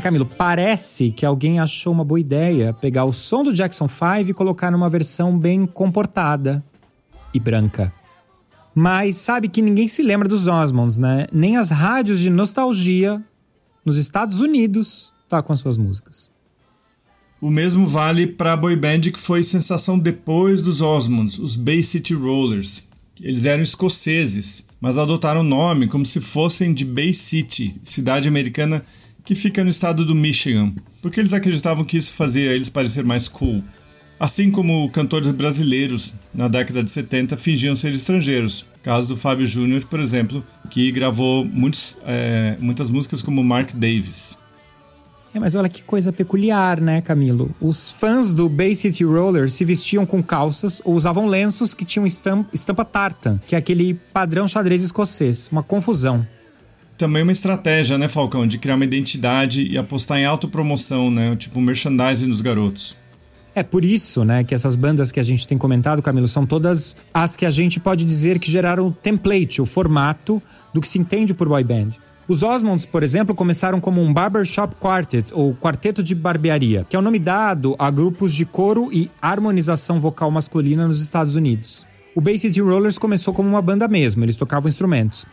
Camilo, 0.03 0.25
parece 0.25 1.11
que 1.11 1.25
alguém 1.25 1.61
achou 1.61 1.93
uma 1.93 2.03
boa 2.03 2.19
ideia 2.19 2.73
pegar 2.73 3.05
o 3.05 3.13
som 3.13 3.41
do 3.41 3.53
Jackson 3.53 3.87
5 3.87 4.29
e 4.29 4.33
colocar 4.33 4.69
numa 4.69 4.89
versão 4.89 5.39
bem 5.39 5.65
comportada 5.65 6.61
e 7.33 7.39
branca. 7.39 7.93
Mas 8.75 9.15
sabe 9.15 9.47
que 9.47 9.61
ninguém 9.61 9.87
se 9.87 10.03
lembra 10.03 10.27
dos 10.27 10.45
Osmonds, 10.45 10.97
né? 10.97 11.27
Nem 11.31 11.55
as 11.55 11.69
rádios 11.69 12.19
de 12.19 12.29
nostalgia 12.29 13.23
nos 13.85 13.95
Estados 13.95 14.41
Unidos 14.41 15.13
tocam 15.29 15.55
suas 15.55 15.77
músicas. 15.77 16.29
O 17.39 17.49
mesmo 17.49 17.87
vale 17.87 18.27
para 18.27 18.51
a 18.51 18.57
boy 18.57 18.75
band 18.75 19.01
que 19.01 19.19
foi 19.19 19.41
sensação 19.41 19.97
depois 19.97 20.61
dos 20.61 20.81
Osmonds, 20.81 21.39
os 21.39 21.55
Bay 21.55 21.81
City 21.81 22.13
Rollers. 22.13 22.89
Eles 23.21 23.45
eram 23.45 23.63
escoceses, 23.63 24.65
mas 24.81 24.97
adotaram 24.97 25.39
o 25.39 25.45
nome 25.45 25.87
como 25.87 26.05
se 26.05 26.19
fossem 26.19 26.73
de 26.73 26.83
Bay 26.83 27.13
City, 27.13 27.79
cidade 27.85 28.27
americana 28.27 28.83
que 29.23 29.35
fica 29.35 29.63
no 29.63 29.69
estado 29.69 30.05
do 30.05 30.15
Michigan, 30.15 30.73
porque 31.01 31.19
eles 31.19 31.33
acreditavam 31.33 31.83
que 31.85 31.97
isso 31.97 32.13
fazia 32.13 32.51
eles 32.51 32.69
parecer 32.69 33.03
mais 33.03 33.27
cool. 33.27 33.63
Assim 34.19 34.51
como 34.51 34.89
cantores 34.89 35.31
brasileiros 35.31 36.15
na 36.33 36.47
década 36.47 36.83
de 36.83 36.91
70 36.91 37.35
fingiam 37.35 37.75
ser 37.75 37.91
estrangeiros. 37.91 38.65
Caso 38.81 39.09
do 39.09 39.17
Fábio 39.17 39.45
Júnior, 39.45 39.85
por 39.87 39.99
exemplo, 39.99 40.45
que 40.69 40.91
gravou 40.91 41.43
muitos, 41.43 41.97
é, 42.05 42.55
muitas 42.59 42.89
músicas 42.89 43.21
como 43.21 43.43
Mark 43.43 43.73
Davis. 43.73 44.37
É, 45.33 45.39
mas 45.39 45.55
olha 45.55 45.67
que 45.67 45.81
coisa 45.81 46.13
peculiar, 46.13 46.79
né, 46.79 47.01
Camilo? 47.01 47.49
Os 47.59 47.89
fãs 47.89 48.33
do 48.33 48.47
Bay 48.47 48.75
City 48.75 49.03
Rollers 49.03 49.53
se 49.53 49.65
vestiam 49.65 50.05
com 50.05 50.21
calças 50.21 50.79
ou 50.85 50.93
usavam 50.93 51.25
lenços 51.25 51.73
que 51.73 51.83
tinham 51.83 52.05
estampa, 52.05 52.49
estampa 52.53 52.85
tartan, 52.85 53.39
que 53.47 53.55
é 53.55 53.57
aquele 53.57 53.95
padrão 54.13 54.47
xadrez 54.47 54.83
escocês. 54.83 55.49
Uma 55.51 55.63
confusão 55.63 56.25
também 56.95 57.23
uma 57.23 57.31
estratégia, 57.31 57.97
né, 57.97 58.07
Falcão, 58.07 58.47
de 58.47 58.57
criar 58.57 58.75
uma 58.75 58.85
identidade 58.85 59.63
e 59.63 59.77
apostar 59.77 60.17
em 60.19 60.25
autopromoção, 60.25 61.09
né, 61.09 61.35
tipo 61.35 61.59
merchandising 61.61 62.27
dos 62.27 62.41
garotos. 62.41 62.95
É 63.55 63.61
por 63.61 63.85
isso, 63.85 64.25
né, 64.25 64.43
que 64.43 64.55
essas 64.55 64.75
bandas 64.75 65.11
que 65.11 65.19
a 65.19 65.23
gente 65.23 65.47
tem 65.47 65.57
comentado, 65.57 66.01
Camilo, 66.01 66.27
são 66.27 66.45
todas 66.45 66.95
as 67.13 67.35
que 67.35 67.45
a 67.45 67.51
gente 67.51 67.79
pode 67.79 68.03
dizer 68.03 68.39
que 68.39 68.51
geraram 68.51 68.87
o 68.87 68.91
template, 68.91 69.61
o 69.61 69.65
formato 69.65 70.41
do 70.73 70.81
que 70.81 70.87
se 70.87 70.97
entende 70.97 71.33
por 71.33 71.47
boy 71.47 71.63
band. 71.63 71.89
Os 72.27 72.41
Osmonds, 72.41 72.85
por 72.85 73.03
exemplo, 73.03 73.35
começaram 73.35 73.81
como 73.81 74.01
um 74.01 74.13
barbershop 74.13 74.75
quartet, 74.77 75.31
ou 75.33 75.53
quarteto 75.53 76.01
de 76.01 76.15
barbearia, 76.15 76.85
que 76.89 76.95
é 76.95 76.99
o 76.99 77.01
nome 77.01 77.19
dado 77.19 77.75
a 77.77 77.91
grupos 77.91 78.33
de 78.33 78.45
coro 78.45 78.89
e 78.93 79.11
harmonização 79.21 79.99
vocal 79.99 80.31
masculina 80.31 80.87
nos 80.87 81.01
Estados 81.01 81.35
Unidos. 81.35 81.85
O 82.15 82.21
Bay 82.21 82.37
City 82.37 82.61
Rollers 82.61 82.97
começou 82.97 83.33
como 83.33 83.49
uma 83.49 83.61
banda 83.61 83.87
mesmo, 83.87 84.23
eles 84.23 84.37
tocavam 84.37 84.69
instrumentos. 84.69 85.25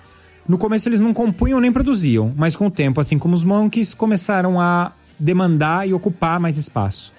No 0.50 0.58
começo 0.58 0.88
eles 0.88 0.98
não 0.98 1.14
compunham 1.14 1.60
nem 1.60 1.70
produziam, 1.70 2.34
mas 2.36 2.56
com 2.56 2.66
o 2.66 2.70
tempo, 2.72 3.00
assim 3.00 3.20
como 3.20 3.34
os 3.34 3.44
Monkeys, 3.44 3.94
começaram 3.94 4.60
a 4.60 4.90
demandar 5.16 5.88
e 5.88 5.94
ocupar 5.94 6.40
mais 6.40 6.58
espaço. 6.58 7.14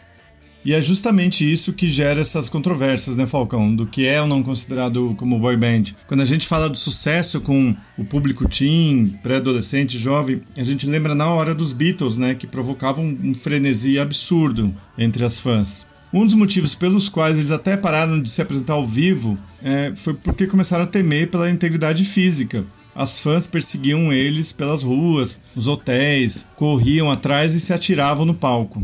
E 0.66 0.74
é 0.74 0.82
justamente 0.82 1.50
isso 1.50 1.72
que 1.72 1.88
gera 1.88 2.20
essas 2.20 2.50
controvérsias, 2.50 3.16
né, 3.16 3.26
Falcão? 3.26 3.74
Do 3.74 3.88
que 3.88 4.06
é 4.06 4.22
ou 4.22 4.28
não 4.28 4.44
considerado 4.44 5.16
como 5.18 5.40
boy 5.40 5.56
band. 5.56 5.96
Quando 6.08 6.20
a 6.20 6.26
gente 6.26 6.46
fala 6.46 6.70
do 6.70 6.78
sucesso 6.78 7.40
com 7.40 7.74
o 7.98 8.04
público 8.04 8.50
teen, 8.50 9.18
pré-adolescente, 9.24 9.98
jovem, 9.98 10.42
a 10.58 10.64
gente 10.66 10.86
lembra 10.86 11.16
na 11.16 11.30
hora 11.30 11.56
dos 11.56 11.72
Beatles, 11.72 12.18
né, 12.18 12.36
que 12.36 12.46
provocavam 12.46 13.18
um 13.24 13.34
frenesi 13.34 13.98
absurdo 13.98 14.76
entre 14.98 15.24
as 15.24 15.40
fãs. 15.40 15.88
Um 16.14 16.26
dos 16.26 16.36
motivos 16.36 16.76
pelos 16.76 17.08
quais 17.08 17.38
eles 17.38 17.52
até 17.52 17.78
pararam 17.78 18.22
de 18.22 18.30
se 18.30 18.42
apresentar 18.42 18.74
ao 18.74 18.86
vivo 18.86 19.40
é, 19.64 19.94
foi 19.96 20.14
porque 20.16 20.46
começaram 20.48 20.84
a 20.84 20.88
temer 20.88 21.30
pela 21.30 21.50
integridade 21.50 22.04
física. 22.04 22.66
As 22.94 23.20
fãs 23.20 23.48
perseguiam 23.48 24.12
eles 24.12 24.52
pelas 24.52 24.84
ruas, 24.84 25.40
os 25.56 25.68
hotéis, 25.68 26.50
corriam 26.56 27.10
atrás 27.10 27.54
e 27.54 27.60
se 27.60 27.74
atiravam 27.74 28.26
no 28.26 28.34
palco. 28.34 28.84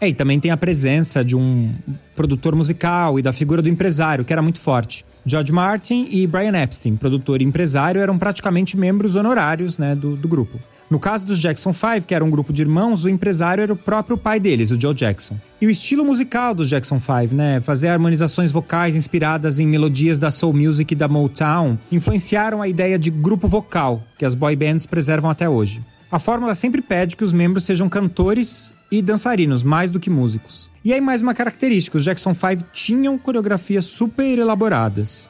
É, 0.00 0.08
e 0.08 0.14
também 0.14 0.38
tem 0.38 0.50
a 0.50 0.56
presença 0.56 1.24
de 1.24 1.36
um 1.36 1.74
produtor 2.14 2.54
musical 2.54 3.18
e 3.18 3.22
da 3.22 3.32
figura 3.32 3.62
do 3.62 3.68
empresário, 3.68 4.24
que 4.24 4.32
era 4.32 4.42
muito 4.42 4.60
forte. 4.60 5.04
George 5.26 5.52
Martin 5.52 6.06
e 6.08 6.24
Brian 6.24 6.56
Epstein, 6.56 6.94
produtor 6.94 7.42
e 7.42 7.44
empresário, 7.44 8.00
eram 8.00 8.16
praticamente 8.16 8.76
membros 8.76 9.16
honorários 9.16 9.76
né, 9.76 9.92
do, 9.96 10.14
do 10.14 10.28
grupo. 10.28 10.60
No 10.88 11.00
caso 11.00 11.26
dos 11.26 11.38
Jackson 11.38 11.72
5, 11.72 12.06
que 12.06 12.14
era 12.14 12.24
um 12.24 12.30
grupo 12.30 12.52
de 12.52 12.62
irmãos, 12.62 13.04
o 13.04 13.08
empresário 13.08 13.60
era 13.60 13.72
o 13.72 13.76
próprio 13.76 14.16
pai 14.16 14.38
deles, 14.38 14.70
o 14.70 14.80
Joe 14.80 14.94
Jackson. 14.94 15.36
E 15.60 15.66
o 15.66 15.70
estilo 15.70 16.04
musical 16.04 16.54
dos 16.54 16.68
Jackson 16.68 17.00
5, 17.00 17.34
né? 17.34 17.58
Fazer 17.60 17.88
harmonizações 17.88 18.52
vocais 18.52 18.94
inspiradas 18.94 19.58
em 19.58 19.66
melodias 19.66 20.20
da 20.20 20.30
soul 20.30 20.52
music 20.52 20.94
e 20.94 20.96
da 20.96 21.08
Motown, 21.08 21.76
influenciaram 21.90 22.62
a 22.62 22.68
ideia 22.68 22.96
de 22.96 23.10
grupo 23.10 23.48
vocal, 23.48 24.04
que 24.16 24.24
as 24.24 24.36
boy 24.36 24.54
bands 24.54 24.86
preservam 24.86 25.28
até 25.28 25.48
hoje. 25.48 25.82
A 26.10 26.20
fórmula 26.20 26.54
sempre 26.54 26.80
pede 26.80 27.16
que 27.16 27.24
os 27.24 27.32
membros 27.32 27.64
sejam 27.64 27.88
cantores 27.88 28.72
e 28.92 29.02
dançarinos, 29.02 29.64
mais 29.64 29.90
do 29.90 29.98
que 29.98 30.08
músicos. 30.08 30.70
E 30.84 30.92
aí 30.92 31.00
mais 31.00 31.20
uma 31.20 31.34
característica, 31.34 31.96
os 31.96 32.04
Jackson 32.04 32.32
5 32.32 32.70
tinham 32.72 33.18
coreografias 33.18 33.86
super 33.86 34.38
elaboradas. 34.38 35.28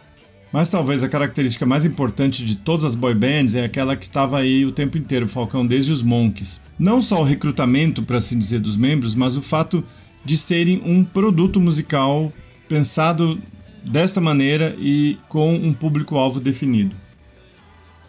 Mas 0.53 0.69
talvez 0.69 1.03
a 1.03 1.09
característica 1.09 1.65
mais 1.65 1.87
importante 1.87 2.45
de 2.45 2.57
todas 2.57 2.85
as 2.85 2.95
boy 2.95 3.15
bands 3.15 3.55
é 3.55 3.65
aquela 3.65 3.97
que 3.97 4.05
estava 4.05 4.39
aí 4.39 4.67
o 4.67 4.73
tempo 4.73 4.99
inteiro, 4.99 5.27
Falcão, 5.27 5.67
desde 5.67 5.93
os 5.93 6.03
Monkeys. 6.03 6.61
Não 6.79 7.01
só 7.01 7.23
o 7.23 7.25
recrutamento, 7.25 8.03
para 8.03 8.19
assim 8.19 8.39
dizer, 8.39 8.61
dos 8.61 8.77
membros, 8.77 9.15
mas 9.15 9.35
o 9.35 9.43
fato 9.43 9.83
de 10.25 10.37
serem 10.37 10.83
um 10.85 11.03
produto 11.03 11.59
musical 11.59 12.31
pensado 12.69 13.41
desta 13.83 14.21
maneira 14.21 14.77
e 14.79 15.19
com 15.29 15.55
um 15.55 15.73
público-alvo 15.73 16.39
definido. 16.39 16.95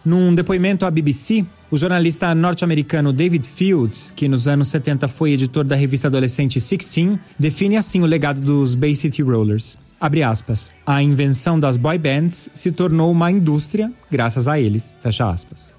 Num 0.04 0.34
depoimento 0.34 0.86
à 0.86 0.92
BBC, 0.92 1.46
o 1.70 1.78
jornalista 1.78 2.34
norte-americano 2.34 3.12
David 3.12 3.48
Fields, 3.48 4.14
que 4.16 4.28
nos 4.28 4.48
anos 4.48 4.70
70 4.70 5.08
foi 5.08 5.34
editor 5.34 5.66
da 5.66 5.76
revista 5.76 6.08
adolescente 6.08 6.62
Sixteen, 6.62 7.20
define 7.38 7.76
assim 7.76 8.02
o 8.02 8.06
legado 8.06 8.40
dos 8.40 8.74
Bay 8.74 8.96
City 8.96 9.22
Rollers. 9.22 9.78
Abre 10.00 10.24
aspas. 10.24 10.74
A 10.86 11.02
invenção 11.02 11.60
das 11.60 11.76
boy 11.76 11.98
bands 11.98 12.50
se 12.54 12.72
tornou 12.72 13.12
uma 13.12 13.32
indústria 13.32 13.92
graças 14.10 14.48
a 14.48 14.60
eles. 14.60 14.96
Fecha 15.02 15.30
aspas. 15.30 15.74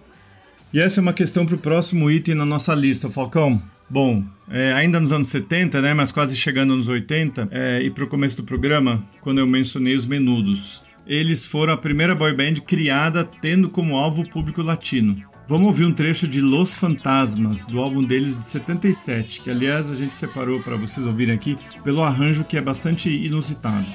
E 0.75 0.81
essa 0.81 1.01
é 1.01 1.03
uma 1.03 1.13
questão 1.13 1.47
para 1.47 1.55
o 1.55 1.59
próximo 1.59 2.11
item 2.11 2.35
na 2.35 2.45
nossa 2.45 2.75
lista, 2.75 3.09
Falcão. 3.09 3.63
Bom, 3.89 4.23
é, 4.51 4.73
ainda 4.75 5.01
nos 5.01 5.13
anos 5.13 5.29
70, 5.29 5.81
né, 5.81 5.95
mas 5.95 6.13
quase 6.13 6.37
chegando 6.37 6.77
nos 6.77 6.89
80, 6.89 7.49
é, 7.51 7.83
e 7.83 7.91
para 7.91 8.05
o 8.05 8.09
começo 8.09 8.37
do 8.37 8.43
programa, 8.43 9.03
quando 9.23 9.39
eu 9.39 9.47
mencionei 9.47 9.97
os 9.97 10.05
menudos. 10.05 10.83
Eles 11.07 11.47
foram 11.47 11.73
a 11.73 11.77
primeira 11.79 12.15
boy 12.15 12.35
band 12.35 12.57
criada 12.67 13.25
tendo 13.41 13.71
como 13.71 13.97
alvo 13.97 14.21
o 14.21 14.29
público 14.29 14.61
latino. 14.61 15.17
Vamos 15.49 15.69
ouvir 15.69 15.87
um 15.87 15.95
trecho 15.95 16.29
de 16.29 16.43
Los 16.43 16.75
Fantasmas, 16.75 17.65
do 17.65 17.81
álbum 17.81 18.05
deles 18.05 18.37
de 18.37 18.45
77, 18.45 19.41
que 19.41 19.49
aliás 19.49 19.91
a 19.91 19.95
gente 19.95 20.15
separou 20.15 20.61
para 20.61 20.77
vocês 20.77 21.07
ouvirem 21.07 21.35
aqui 21.35 21.57
pelo 21.83 22.03
arranjo 22.03 22.45
que 22.45 22.59
é 22.59 22.61
bastante 22.61 23.09
inusitado. 23.09 23.87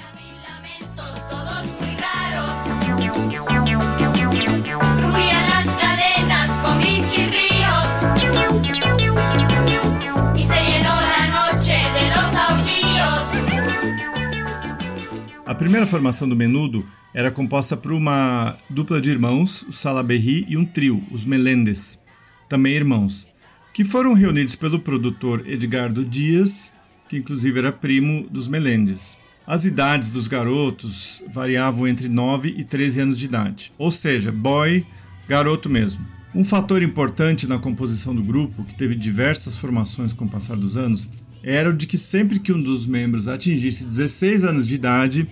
A 15.54 15.56
primeira 15.56 15.86
formação 15.86 16.28
do 16.28 16.36
Menudo 16.36 16.84
era 17.14 17.30
composta 17.30 17.78
por 17.78 17.92
uma 17.92 18.58
dupla 18.68 19.00
de 19.00 19.12
irmãos, 19.12 19.62
o 19.70 19.72
Salaberry, 19.72 20.48
e 20.50 20.58
um 20.58 20.66
trio, 20.66 21.04
os 21.12 21.26
Melendes, 21.26 22.02
também 22.50 22.74
irmãos, 22.74 23.28
que 23.72 23.84
foram 23.84 24.14
reunidos 24.14 24.56
pelo 24.56 24.80
produtor 24.80 25.48
Edgardo 25.48 26.04
Dias, 26.04 26.74
que 27.08 27.18
inclusive 27.18 27.60
era 27.60 27.72
primo 27.72 28.28
dos 28.32 28.48
Melendes. 28.48 29.16
As 29.46 29.64
idades 29.64 30.10
dos 30.10 30.28
garotos 30.28 31.24
variavam 31.32 31.88
entre 31.88 32.10
9 32.10 32.56
e 32.58 32.64
13 32.64 33.02
anos 33.02 33.20
de 33.20 33.26
idade, 33.26 33.72
ou 33.78 33.92
seja, 33.92 34.32
boy, 34.32 34.84
garoto 35.30 35.70
mesmo. 35.70 36.04
Um 36.34 36.44
fator 36.44 36.82
importante 36.82 37.48
na 37.48 37.60
composição 37.60 38.16
do 38.16 38.24
grupo, 38.24 38.64
que 38.64 38.74
teve 38.74 38.96
diversas 38.96 39.56
formações 39.56 40.14
com 40.14 40.26
o 40.26 40.30
passar 40.30 40.58
dos 40.58 40.76
anos, 40.76 41.08
era 41.44 41.70
o 41.70 41.74
de 41.74 41.86
que 41.86 41.98
sempre 41.98 42.40
que 42.40 42.54
um 42.54 42.62
dos 42.62 42.88
membros 42.88 43.28
atingisse 43.28 43.84
16 43.84 44.46
anos 44.46 44.66
de 44.66 44.76
idade, 44.76 45.30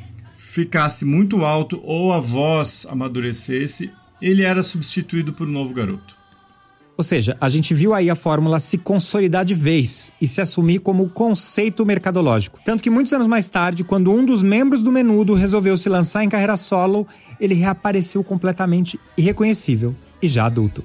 ficasse 0.49 1.05
muito 1.05 1.45
alto 1.45 1.79
ou 1.83 2.11
a 2.11 2.19
voz 2.19 2.85
amadurecesse, 2.89 3.91
ele 4.21 4.41
era 4.41 4.63
substituído 4.63 5.31
por 5.31 5.47
um 5.47 5.51
novo 5.51 5.73
garoto. 5.73 6.15
Ou 6.97 7.03
seja, 7.03 7.37
a 7.39 7.47
gente 7.47 7.73
viu 7.73 7.93
aí 7.93 8.09
a 8.09 8.15
fórmula 8.15 8.59
se 8.59 8.77
consolidar 8.77 9.45
de 9.45 9.55
vez 9.55 10.11
e 10.19 10.27
se 10.27 10.41
assumir 10.41 10.79
como 10.79 11.09
conceito 11.09 11.85
mercadológico. 11.85 12.59
Tanto 12.65 12.83
que 12.83 12.89
muitos 12.89 13.13
anos 13.13 13.27
mais 13.27 13.47
tarde, 13.47 13.83
quando 13.83 14.11
um 14.11 14.25
dos 14.25 14.43
membros 14.43 14.83
do 14.83 14.91
Menudo 14.91 15.33
resolveu 15.33 15.77
se 15.77 15.87
lançar 15.87 16.23
em 16.23 16.29
carreira 16.29 16.57
solo, 16.57 17.07
ele 17.39 17.55
reapareceu 17.55 18.23
completamente 18.23 18.99
irreconhecível 19.17 19.95
e 20.21 20.27
já 20.27 20.45
adulto. 20.45 20.83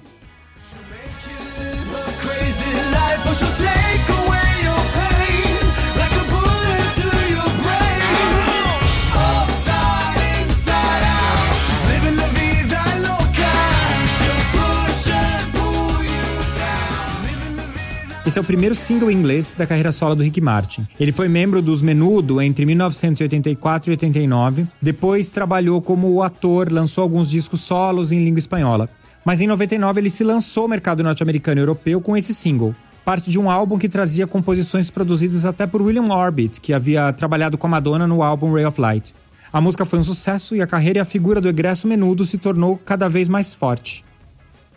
Esse 18.36 18.40
é 18.40 18.42
o 18.42 18.44
primeiro 18.44 18.74
single 18.74 19.10
inglês 19.10 19.54
da 19.56 19.66
carreira 19.66 19.90
solo 19.90 20.14
do 20.14 20.22
Rick 20.22 20.42
Martin. 20.42 20.86
Ele 21.00 21.10
foi 21.10 21.26
membro 21.26 21.62
dos 21.62 21.80
Menudo 21.80 22.38
entre 22.42 22.66
1984 22.66 23.90
e 23.90 23.92
89. 23.92 24.66
Depois 24.82 25.30
trabalhou 25.30 25.80
como 25.80 26.22
ator, 26.22 26.70
lançou 26.70 27.00
alguns 27.00 27.30
discos 27.30 27.62
solos 27.62 28.12
em 28.12 28.22
língua 28.22 28.38
espanhola. 28.38 28.90
Mas 29.24 29.40
em 29.40 29.46
99 29.46 30.02
ele 30.02 30.10
se 30.10 30.22
lançou 30.22 30.64
ao 30.64 30.68
mercado 30.68 31.02
norte-americano 31.02 31.58
e 31.58 31.62
europeu 31.62 31.98
com 31.98 32.14
esse 32.14 32.34
single, 32.34 32.74
parte 33.06 33.30
de 33.30 33.38
um 33.38 33.50
álbum 33.50 33.78
que 33.78 33.88
trazia 33.88 34.26
composições 34.26 34.90
produzidas 34.90 35.46
até 35.46 35.66
por 35.66 35.80
William 35.80 36.12
Orbit, 36.12 36.60
que 36.60 36.74
havia 36.74 37.10
trabalhado 37.14 37.56
com 37.56 37.66
a 37.66 37.70
Madonna 37.70 38.06
no 38.06 38.22
álbum 38.22 38.52
Ray 38.52 38.66
of 38.66 38.78
Light. 38.78 39.14
A 39.50 39.62
música 39.62 39.86
foi 39.86 39.98
um 39.98 40.04
sucesso 40.04 40.54
e 40.54 40.60
a 40.60 40.66
carreira 40.66 40.98
e 40.98 41.00
a 41.00 41.06
figura 41.06 41.40
do 41.40 41.48
egresso 41.48 41.88
menudo 41.88 42.22
se 42.26 42.36
tornou 42.36 42.76
cada 42.76 43.08
vez 43.08 43.30
mais 43.30 43.54
forte. 43.54 44.04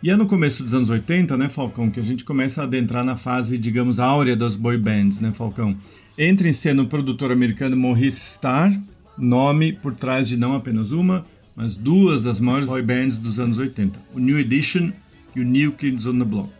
E 0.02 0.08
é 0.08 0.16
no 0.16 0.24
começo 0.24 0.64
dos 0.64 0.74
anos 0.74 0.88
80, 0.88 1.36
né, 1.36 1.50
Falcão, 1.50 1.90
que 1.90 2.00
a 2.00 2.02
gente 2.02 2.24
começa 2.24 2.62
a 2.62 2.64
adentrar 2.64 3.04
na 3.04 3.16
fase, 3.16 3.58
digamos, 3.58 4.00
áurea 4.00 4.34
das 4.34 4.56
boy 4.56 4.78
bands, 4.78 5.20
né, 5.20 5.30
Falcão? 5.34 5.76
Entra 6.16 6.48
em 6.48 6.54
cena 6.54 6.82
o 6.82 6.86
produtor 6.86 7.30
americano 7.30 7.76
Maurice 7.76 8.32
Starr, 8.32 8.72
nome 9.18 9.74
por 9.74 9.92
trás 9.94 10.26
de 10.26 10.38
não 10.38 10.54
apenas 10.54 10.90
uma, 10.90 11.26
mas 11.54 11.76
duas 11.76 12.22
das 12.22 12.40
maiores 12.40 12.70
boy 12.70 12.80
bands 12.80 13.18
dos 13.18 13.38
anos 13.38 13.58
80, 13.58 14.00
o 14.14 14.18
New 14.18 14.38
Edition 14.38 14.90
e 15.36 15.40
o 15.40 15.44
New 15.44 15.72
Kids 15.72 16.06
on 16.06 16.18
the 16.18 16.24
Block. 16.24 16.50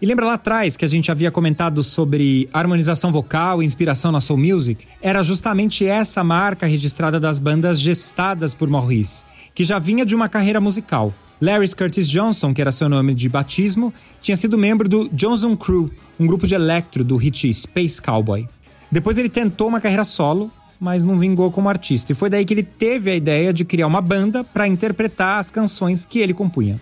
E 0.00 0.06
lembra 0.06 0.24
lá 0.24 0.34
atrás 0.34 0.74
que 0.74 0.86
a 0.86 0.88
gente 0.88 1.10
havia 1.10 1.30
comentado 1.30 1.82
sobre 1.82 2.48
harmonização 2.50 3.12
vocal 3.12 3.62
e 3.62 3.66
inspiração 3.66 4.10
na 4.10 4.22
soul 4.22 4.38
music? 4.38 4.86
Era 5.02 5.22
justamente 5.22 5.84
essa 5.84 6.24
marca 6.24 6.66
registrada 6.66 7.20
das 7.20 7.38
bandas 7.38 7.78
gestadas 7.78 8.54
por 8.54 8.70
Maurice, 8.70 9.22
que 9.54 9.64
já 9.64 9.78
vinha 9.78 10.06
de 10.06 10.14
uma 10.14 10.30
carreira 10.30 10.62
musical. 10.62 11.12
Larry 11.44 11.68
Curtis 11.76 12.08
Johnson, 12.08 12.54
que 12.54 12.60
era 12.62 12.72
seu 12.72 12.88
nome 12.88 13.12
de 13.12 13.28
batismo, 13.28 13.92
tinha 14.22 14.34
sido 14.34 14.56
membro 14.56 14.88
do 14.88 15.10
Johnson 15.10 15.54
Crew, 15.54 15.90
um 16.18 16.26
grupo 16.26 16.46
de 16.46 16.54
electro 16.54 17.04
do 17.04 17.18
hit 17.18 17.52
Space 17.52 18.00
Cowboy. 18.00 18.48
Depois 18.90 19.18
ele 19.18 19.28
tentou 19.28 19.68
uma 19.68 19.78
carreira 19.78 20.06
solo, 20.06 20.50
mas 20.80 21.04
não 21.04 21.18
vingou 21.18 21.50
como 21.50 21.68
artista, 21.68 22.12
e 22.12 22.14
foi 22.14 22.30
daí 22.30 22.46
que 22.46 22.54
ele 22.54 22.62
teve 22.62 23.10
a 23.10 23.14
ideia 23.14 23.52
de 23.52 23.62
criar 23.62 23.86
uma 23.86 24.00
banda 24.00 24.42
para 24.42 24.66
interpretar 24.66 25.38
as 25.38 25.50
canções 25.50 26.06
que 26.06 26.18
ele 26.18 26.32
compunha. 26.32 26.80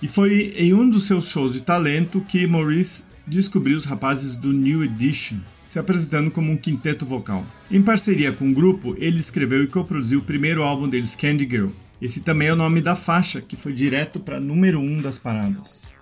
E 0.00 0.08
foi 0.08 0.54
em 0.56 0.72
um 0.72 0.88
dos 0.88 1.04
seus 1.04 1.28
shows 1.28 1.52
de 1.52 1.60
talento 1.60 2.24
que 2.26 2.46
Maurice 2.46 3.04
descobriu 3.26 3.76
os 3.76 3.84
rapazes 3.84 4.36
do 4.36 4.54
New 4.54 4.82
Edition, 4.82 5.36
se 5.66 5.78
apresentando 5.78 6.30
como 6.30 6.50
um 6.50 6.56
quinteto 6.56 7.04
vocal. 7.04 7.44
Em 7.70 7.82
parceria 7.82 8.32
com 8.32 8.48
o 8.48 8.54
grupo, 8.54 8.96
ele 8.96 9.18
escreveu 9.18 9.62
e 9.62 9.66
coproduziu 9.66 10.20
o 10.20 10.24
primeiro 10.24 10.62
álbum 10.62 10.88
deles, 10.88 11.14
Candy 11.14 11.46
Girl, 11.48 11.68
esse 12.02 12.22
também 12.22 12.48
é 12.48 12.52
o 12.52 12.56
nome 12.56 12.80
da 12.80 12.96
faixa, 12.96 13.40
que 13.40 13.56
foi 13.56 13.72
direto 13.72 14.18
para 14.18 14.40
número 14.40 14.80
1 14.80 14.82
um 14.82 15.00
das 15.00 15.20
paradas. 15.20 15.94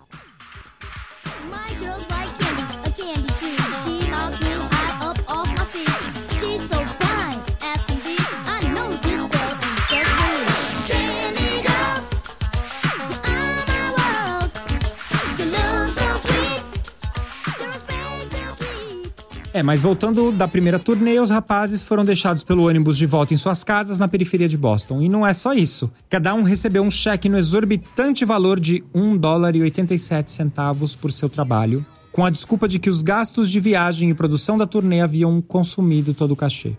É, 19.61 19.63
mas 19.63 19.83
voltando 19.83 20.33
da 20.33 20.49
primeira 20.49 20.79
turnê, 20.79 21.21
os 21.21 21.29
rapazes 21.29 21.85
foram 21.85 22.03
deixados 22.03 22.43
pelo 22.43 22.67
ônibus 22.67 22.97
de 22.97 23.05
volta 23.05 23.35
em 23.35 23.37
suas 23.37 23.63
casas 23.63 23.99
na 23.99 24.09
periferia 24.09 24.49
de 24.49 24.57
Boston. 24.57 25.03
E 25.03 25.09
não 25.09 25.27
é 25.27 25.35
só 25.35 25.53
isso. 25.53 25.93
Cada 26.09 26.33
um 26.33 26.43
recebeu 26.43 26.83
um 26.83 26.91
cheque 26.91 27.29
no 27.29 27.37
exorbitante 27.37 28.25
valor 28.25 28.59
de 28.59 28.83
1 28.95 29.19
dólar 29.19 29.55
e 29.55 29.61
87 29.61 30.33
centavos 30.33 30.97
por 30.97 31.13
seu 31.13 31.29
trabalho, 31.29 31.85
com 32.11 32.25
a 32.25 32.31
desculpa 32.31 32.67
de 32.67 32.79
que 32.79 32.89
os 32.89 33.03
gastos 33.03 33.51
de 33.51 33.61
viagem 33.61 34.09
e 34.09 34.15
produção 34.15 34.57
da 34.57 34.67
turnê 34.67 35.03
haviam 35.03 35.43
consumido 35.43 36.15
todo 36.15 36.31
o 36.31 36.37
cachê. 36.37 36.73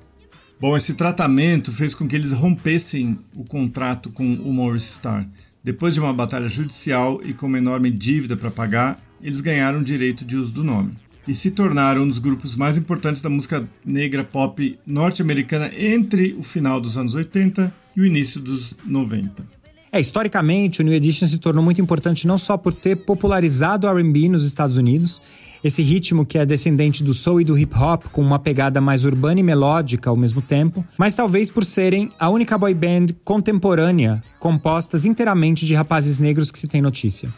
Bom, 0.59 0.75
esse 0.75 0.95
tratamento 0.95 1.71
fez 1.71 1.93
com 1.93 2.07
que 2.07 2.15
eles 2.15 2.31
rompessem 2.31 3.19
o 3.35 3.43
contrato 3.43 4.09
com 4.09 4.23
o 4.23 4.51
Morris 4.51 4.85
Star. 4.85 5.29
Depois 5.63 5.93
de 5.93 5.99
uma 5.99 6.13
batalha 6.13 6.49
judicial 6.49 7.21
e 7.23 7.31
com 7.31 7.45
uma 7.45 7.59
enorme 7.59 7.91
dívida 7.91 8.35
para 8.35 8.49
pagar, 8.49 8.99
eles 9.21 9.39
ganharam 9.39 9.81
o 9.81 9.83
direito 9.83 10.25
de 10.25 10.35
uso 10.35 10.51
do 10.51 10.63
nome 10.63 11.00
e 11.27 11.33
se 11.33 11.51
tornaram 11.51 12.03
um 12.03 12.07
dos 12.07 12.19
grupos 12.19 12.55
mais 12.55 12.77
importantes 12.77 13.21
da 13.21 13.29
música 13.29 13.67
negra 13.85 14.23
pop 14.23 14.77
norte-americana 14.85 15.71
entre 15.77 16.35
o 16.37 16.43
final 16.43 16.81
dos 16.81 16.97
anos 16.97 17.15
80 17.15 17.73
e 17.95 18.01
o 18.01 18.05
início 18.05 18.39
dos 18.39 18.75
90. 18.85 19.61
É, 19.93 19.99
historicamente, 19.99 20.79
o 20.79 20.85
New 20.85 20.93
Edition 20.93 21.27
se 21.27 21.37
tornou 21.37 21.61
muito 21.61 21.81
importante 21.81 22.25
não 22.25 22.37
só 22.37 22.55
por 22.55 22.73
ter 22.73 22.95
popularizado 22.95 23.85
o 23.85 23.89
R&B 23.89 24.29
nos 24.29 24.45
Estados 24.45 24.77
Unidos, 24.77 25.21
esse 25.61 25.81
ritmo 25.81 26.25
que 26.25 26.37
é 26.37 26.45
descendente 26.45 27.03
do 27.03 27.13
soul 27.13 27.41
e 27.41 27.43
do 27.43 27.57
hip 27.57 27.77
hop 27.77 28.05
com 28.05 28.21
uma 28.21 28.39
pegada 28.39 28.79
mais 28.79 29.05
urbana 29.05 29.41
e 29.41 29.43
melódica 29.43 30.09
ao 30.09 30.15
mesmo 30.15 30.41
tempo, 30.41 30.83
mas 30.97 31.13
talvez 31.13 31.51
por 31.51 31.65
serem 31.65 32.09
a 32.17 32.29
única 32.29 32.57
boy 32.57 32.73
band 32.73 33.07
contemporânea 33.23 34.23
compostas 34.39 35.05
inteiramente 35.05 35.65
de 35.65 35.75
rapazes 35.75 36.19
negros 36.19 36.51
que 36.51 36.57
se 36.57 36.67
tem 36.67 36.81
notícia. 36.81 37.29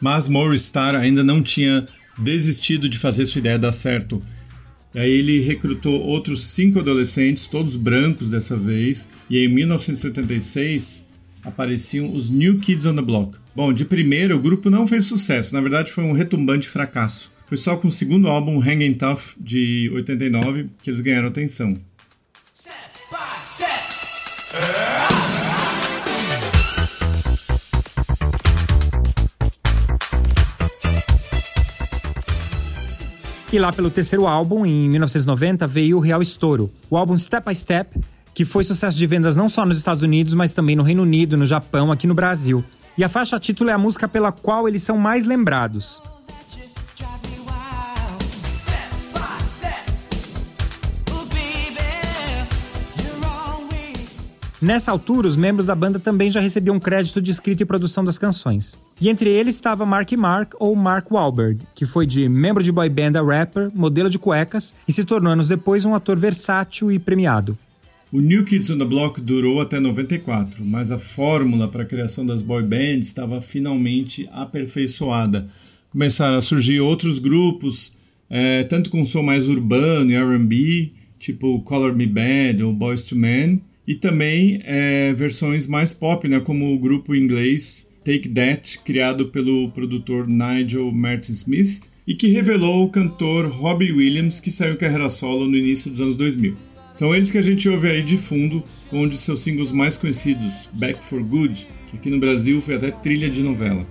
Mas 0.00 0.28
Morris 0.28 0.62
Starr 0.62 0.96
ainda 0.96 1.22
não 1.22 1.42
tinha 1.42 1.86
desistido 2.18 2.88
de 2.88 2.98
fazer 2.98 3.26
sua 3.26 3.40
ideia 3.40 3.58
dar 3.58 3.72
certo. 3.72 4.22
Aí 4.94 5.10
ele 5.10 5.40
recrutou 5.40 6.00
outros 6.00 6.46
cinco 6.46 6.78
adolescentes, 6.78 7.46
todos 7.46 7.76
brancos 7.76 8.30
dessa 8.30 8.56
vez, 8.56 9.08
e 9.28 9.38
em 9.38 9.48
1976 9.48 11.10
apareciam 11.44 12.12
os 12.12 12.30
New 12.30 12.58
Kids 12.58 12.86
on 12.86 12.96
the 12.96 13.02
Block. 13.02 13.36
Bom, 13.54 13.72
de 13.72 13.84
primeira 13.84 14.34
o 14.34 14.40
grupo 14.40 14.70
não 14.70 14.86
fez 14.86 15.04
sucesso, 15.04 15.54
na 15.54 15.60
verdade 15.60 15.92
foi 15.92 16.04
um 16.04 16.12
retumbante 16.12 16.68
fracasso. 16.68 17.30
Foi 17.46 17.56
só 17.56 17.76
com 17.76 17.88
o 17.88 17.92
segundo 17.92 18.26
álbum 18.26 18.60
Hanging 18.60 18.94
Tough 18.94 19.36
de 19.38 19.90
89 19.94 20.68
que 20.82 20.90
eles 20.90 21.00
ganharam 21.00 21.28
atenção. 21.28 21.78
Step 22.52 22.74
by 23.10 23.46
step. 23.46 25.15
E 33.52 33.58
lá 33.60 33.72
pelo 33.72 33.90
terceiro 33.90 34.26
álbum, 34.26 34.66
em 34.66 34.88
1990, 34.88 35.66
veio 35.68 35.98
o 35.98 36.00
real 36.00 36.20
estouro. 36.20 36.70
O 36.90 36.96
álbum 36.96 37.16
Step 37.16 37.48
by 37.48 37.54
Step, 37.54 37.98
que 38.34 38.44
foi 38.44 38.64
sucesso 38.64 38.98
de 38.98 39.06
vendas 39.06 39.36
não 39.36 39.48
só 39.48 39.64
nos 39.64 39.78
Estados 39.78 40.02
Unidos, 40.02 40.34
mas 40.34 40.52
também 40.52 40.74
no 40.74 40.82
Reino 40.82 41.02
Unido, 41.02 41.36
no 41.36 41.46
Japão, 41.46 41.92
aqui 41.92 42.06
no 42.08 42.14
Brasil. 42.14 42.64
E 42.98 43.04
a 43.04 43.08
faixa 43.08 43.38
título 43.38 43.70
é 43.70 43.72
a 43.72 43.78
música 43.78 44.08
pela 44.08 44.32
qual 44.32 44.66
eles 44.66 44.82
são 44.82 44.98
mais 44.98 45.24
lembrados. 45.24 46.02
Nessa 54.60 54.90
altura, 54.90 55.28
os 55.28 55.36
membros 55.36 55.66
da 55.66 55.74
banda 55.74 55.98
também 55.98 56.30
já 56.30 56.40
recebiam 56.40 56.80
crédito 56.80 57.20
de 57.20 57.30
escrita 57.30 57.62
e 57.62 57.66
produção 57.66 58.02
das 58.02 58.16
canções. 58.16 58.78
E 58.98 59.10
entre 59.10 59.28
eles 59.28 59.54
estava 59.54 59.84
Mark 59.84 60.10
Mark 60.12 60.54
ou 60.58 60.74
Mark 60.74 61.10
Wahlberg, 61.10 61.60
que 61.74 61.84
foi 61.84 62.06
de 62.06 62.26
membro 62.26 62.62
de 62.62 62.72
boy 62.72 62.88
band 62.88 63.18
a 63.18 63.22
rapper, 63.22 63.70
modelo 63.74 64.08
de 64.08 64.18
cuecas 64.18 64.74
e 64.88 64.92
se 64.92 65.04
tornou 65.04 65.30
anos 65.30 65.46
depois 65.46 65.84
um 65.84 65.94
ator 65.94 66.18
versátil 66.18 66.90
e 66.90 66.98
premiado. 66.98 67.56
O 68.10 68.18
New 68.18 68.46
Kids 68.46 68.70
on 68.70 68.78
the 68.78 68.84
Block 68.86 69.20
durou 69.20 69.60
até 69.60 69.78
94, 69.78 70.64
mas 70.64 70.90
a 70.90 70.98
fórmula 70.98 71.68
para 71.68 71.82
a 71.82 71.86
criação 71.86 72.24
das 72.24 72.40
boy 72.40 72.62
bands 72.62 73.08
estava 73.08 73.42
finalmente 73.42 74.26
aperfeiçoada. 74.32 75.46
Começaram 75.90 76.38
a 76.38 76.40
surgir 76.40 76.80
outros 76.80 77.18
grupos, 77.18 77.92
é, 78.30 78.64
tanto 78.64 78.88
com 78.88 79.04
som 79.04 79.22
mais 79.22 79.46
urbano 79.46 80.10
e 80.10 80.14
R&B, 80.14 80.92
tipo 81.18 81.60
Color 81.60 81.94
Me 81.94 82.06
Bad 82.06 82.62
ou 82.62 82.72
Boys 82.72 83.02
to 83.02 83.16
Men, 83.16 83.60
e 83.86 83.94
também 83.94 84.60
é, 84.64 85.12
versões 85.14 85.66
mais 85.66 85.92
pop, 85.92 86.26
né, 86.26 86.40
como 86.40 86.74
o 86.74 86.78
grupo 86.78 87.14
inglês 87.14 87.90
Take 88.04 88.28
That, 88.28 88.78
criado 88.84 89.30
pelo 89.30 89.70
produtor 89.70 90.28
Nigel 90.28 90.90
Martin 90.92 91.32
Smith, 91.32 91.88
e 92.06 92.14
que 92.14 92.28
revelou 92.28 92.84
o 92.84 92.88
cantor 92.88 93.48
Robbie 93.48 93.92
Williams, 93.92 94.38
que 94.38 94.50
saiu 94.50 94.76
carreira 94.76 95.08
solo 95.08 95.46
no 95.46 95.56
início 95.56 95.90
dos 95.90 96.00
anos 96.00 96.16
2000. 96.16 96.56
São 96.92 97.14
eles 97.14 97.30
que 97.30 97.38
a 97.38 97.42
gente 97.42 97.68
ouve 97.68 97.90
aí 97.90 98.02
de 98.02 98.16
fundo, 98.16 98.62
com 98.88 99.02
um 99.02 99.08
de 99.08 99.18
seus 99.18 99.40
singles 99.40 99.72
mais 99.72 99.96
conhecidos, 99.96 100.70
Back 100.72 101.04
for 101.04 101.22
Good, 101.22 101.66
que 101.90 101.96
aqui 101.96 102.08
no 102.08 102.20
Brasil 102.20 102.60
foi 102.60 102.76
até 102.76 102.90
trilha 102.90 103.28
de 103.28 103.42
novela. 103.42 103.86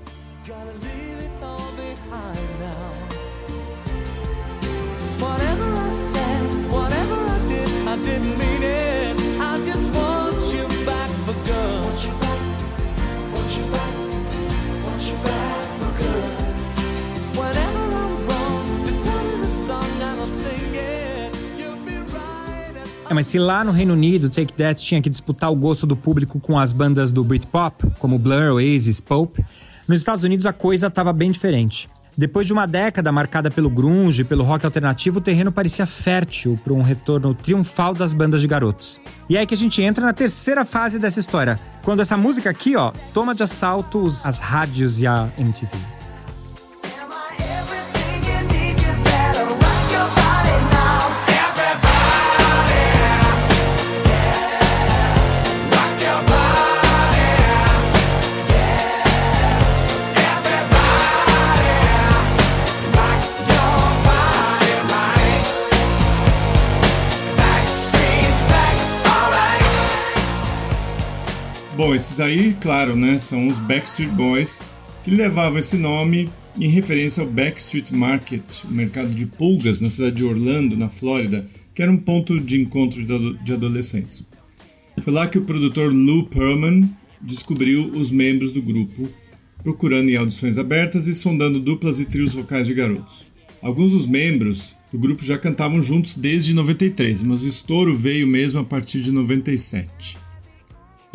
É, 23.09 23.13
mas 23.13 23.27
se 23.27 23.37
lá 23.37 23.63
no 23.63 23.71
Reino 23.71 23.93
Unido 23.93 24.29
Take 24.29 24.53
That 24.53 24.83
tinha 24.83 25.01
que 25.01 25.09
disputar 25.09 25.51
o 25.51 25.55
gosto 25.55 25.85
do 25.85 25.95
público 25.95 26.39
com 26.39 26.57
as 26.57 26.73
bandas 26.73 27.11
do 27.11 27.23
Britpop, 27.23 27.91
como 27.99 28.17
Blur, 28.17 28.53
Oasis, 28.53 28.99
Pope, 28.99 29.45
nos 29.87 29.99
Estados 29.99 30.23
Unidos 30.23 30.45
a 30.45 30.53
coisa 30.53 30.87
estava 30.87 31.13
bem 31.13 31.31
diferente. 31.31 31.87
Depois 32.17 32.47
de 32.47 32.53
uma 32.53 32.65
década 32.65 33.11
marcada 33.11 33.51
pelo 33.51 33.69
grunge 33.69 34.21
e 34.21 34.25
pelo 34.25 34.43
rock 34.43 34.65
alternativo, 34.65 35.19
o 35.19 35.21
terreno 35.21 35.51
parecia 35.51 35.85
fértil 35.85 36.57
para 36.63 36.73
um 36.73 36.81
retorno 36.81 37.33
triunfal 37.33 37.93
das 37.93 38.13
bandas 38.13 38.41
de 38.41 38.47
garotos. 38.47 38.99
E 39.29 39.35
é 39.35 39.41
aí 39.41 39.45
que 39.45 39.53
a 39.53 39.57
gente 39.57 39.81
entra 39.81 40.05
na 40.05 40.13
terceira 40.13 40.63
fase 40.63 40.97
dessa 40.97 41.19
história, 41.19 41.59
quando 41.83 42.01
essa 42.01 42.15
música 42.15 42.49
aqui, 42.49 42.75
ó, 42.77 42.93
toma 43.13 43.35
de 43.35 43.43
assalto 43.43 44.05
as 44.05 44.39
rádios 44.39 44.99
e 44.99 45.05
a 45.05 45.27
MTV. 45.37 45.77
Bom, 71.75 71.93
esses 71.93 72.21
aí, 72.21 72.53
claro, 72.53 72.95
né, 72.95 73.19
são 73.19 73.49
os 73.49 73.57
Backstreet 73.57 74.09
Boys, 74.11 74.63
que 75.03 75.11
levavam 75.11 75.59
esse 75.59 75.75
nome 75.75 76.29
em 76.57 76.69
referência 76.69 77.21
ao 77.21 77.29
Backstreet 77.29 77.91
Market, 77.91 78.63
o 78.63 78.71
mercado 78.71 79.09
de 79.09 79.25
pulgas 79.25 79.81
na 79.81 79.89
cidade 79.89 80.15
de 80.15 80.23
Orlando, 80.23 80.77
na 80.77 80.88
Flórida, 80.88 81.45
que 81.73 81.83
era 81.83 81.91
um 81.91 81.97
ponto 81.97 82.39
de 82.39 82.61
encontro 82.61 83.03
de 83.03 83.53
adolescentes. 83.53 84.29
Foi 85.01 85.11
lá 85.11 85.27
que 85.27 85.38
o 85.38 85.43
produtor 85.43 85.93
Lou 85.93 86.23
Pearlman 86.23 86.89
descobriu 87.21 87.89
os 87.89 88.09
membros 88.09 88.53
do 88.53 88.61
grupo, 88.61 89.09
procurando 89.61 90.09
em 90.09 90.15
audições 90.15 90.57
abertas 90.57 91.07
e 91.07 91.13
sondando 91.13 91.59
duplas 91.59 91.99
e 91.99 92.05
trios 92.05 92.31
vocais 92.31 92.67
de 92.67 92.73
garotos. 92.73 93.27
Alguns 93.61 93.91
dos 93.91 94.07
membros 94.07 94.77
do 94.93 94.97
grupo 94.97 95.25
já 95.25 95.38
cantavam 95.38 95.81
juntos 95.81 96.15
desde 96.15 96.53
93, 96.53 97.21
mas 97.23 97.43
o 97.43 97.49
estouro 97.49 97.93
veio 97.93 98.25
mesmo 98.25 98.61
a 98.61 98.63
partir 98.63 99.01
de 99.01 99.11
97. 99.11 100.23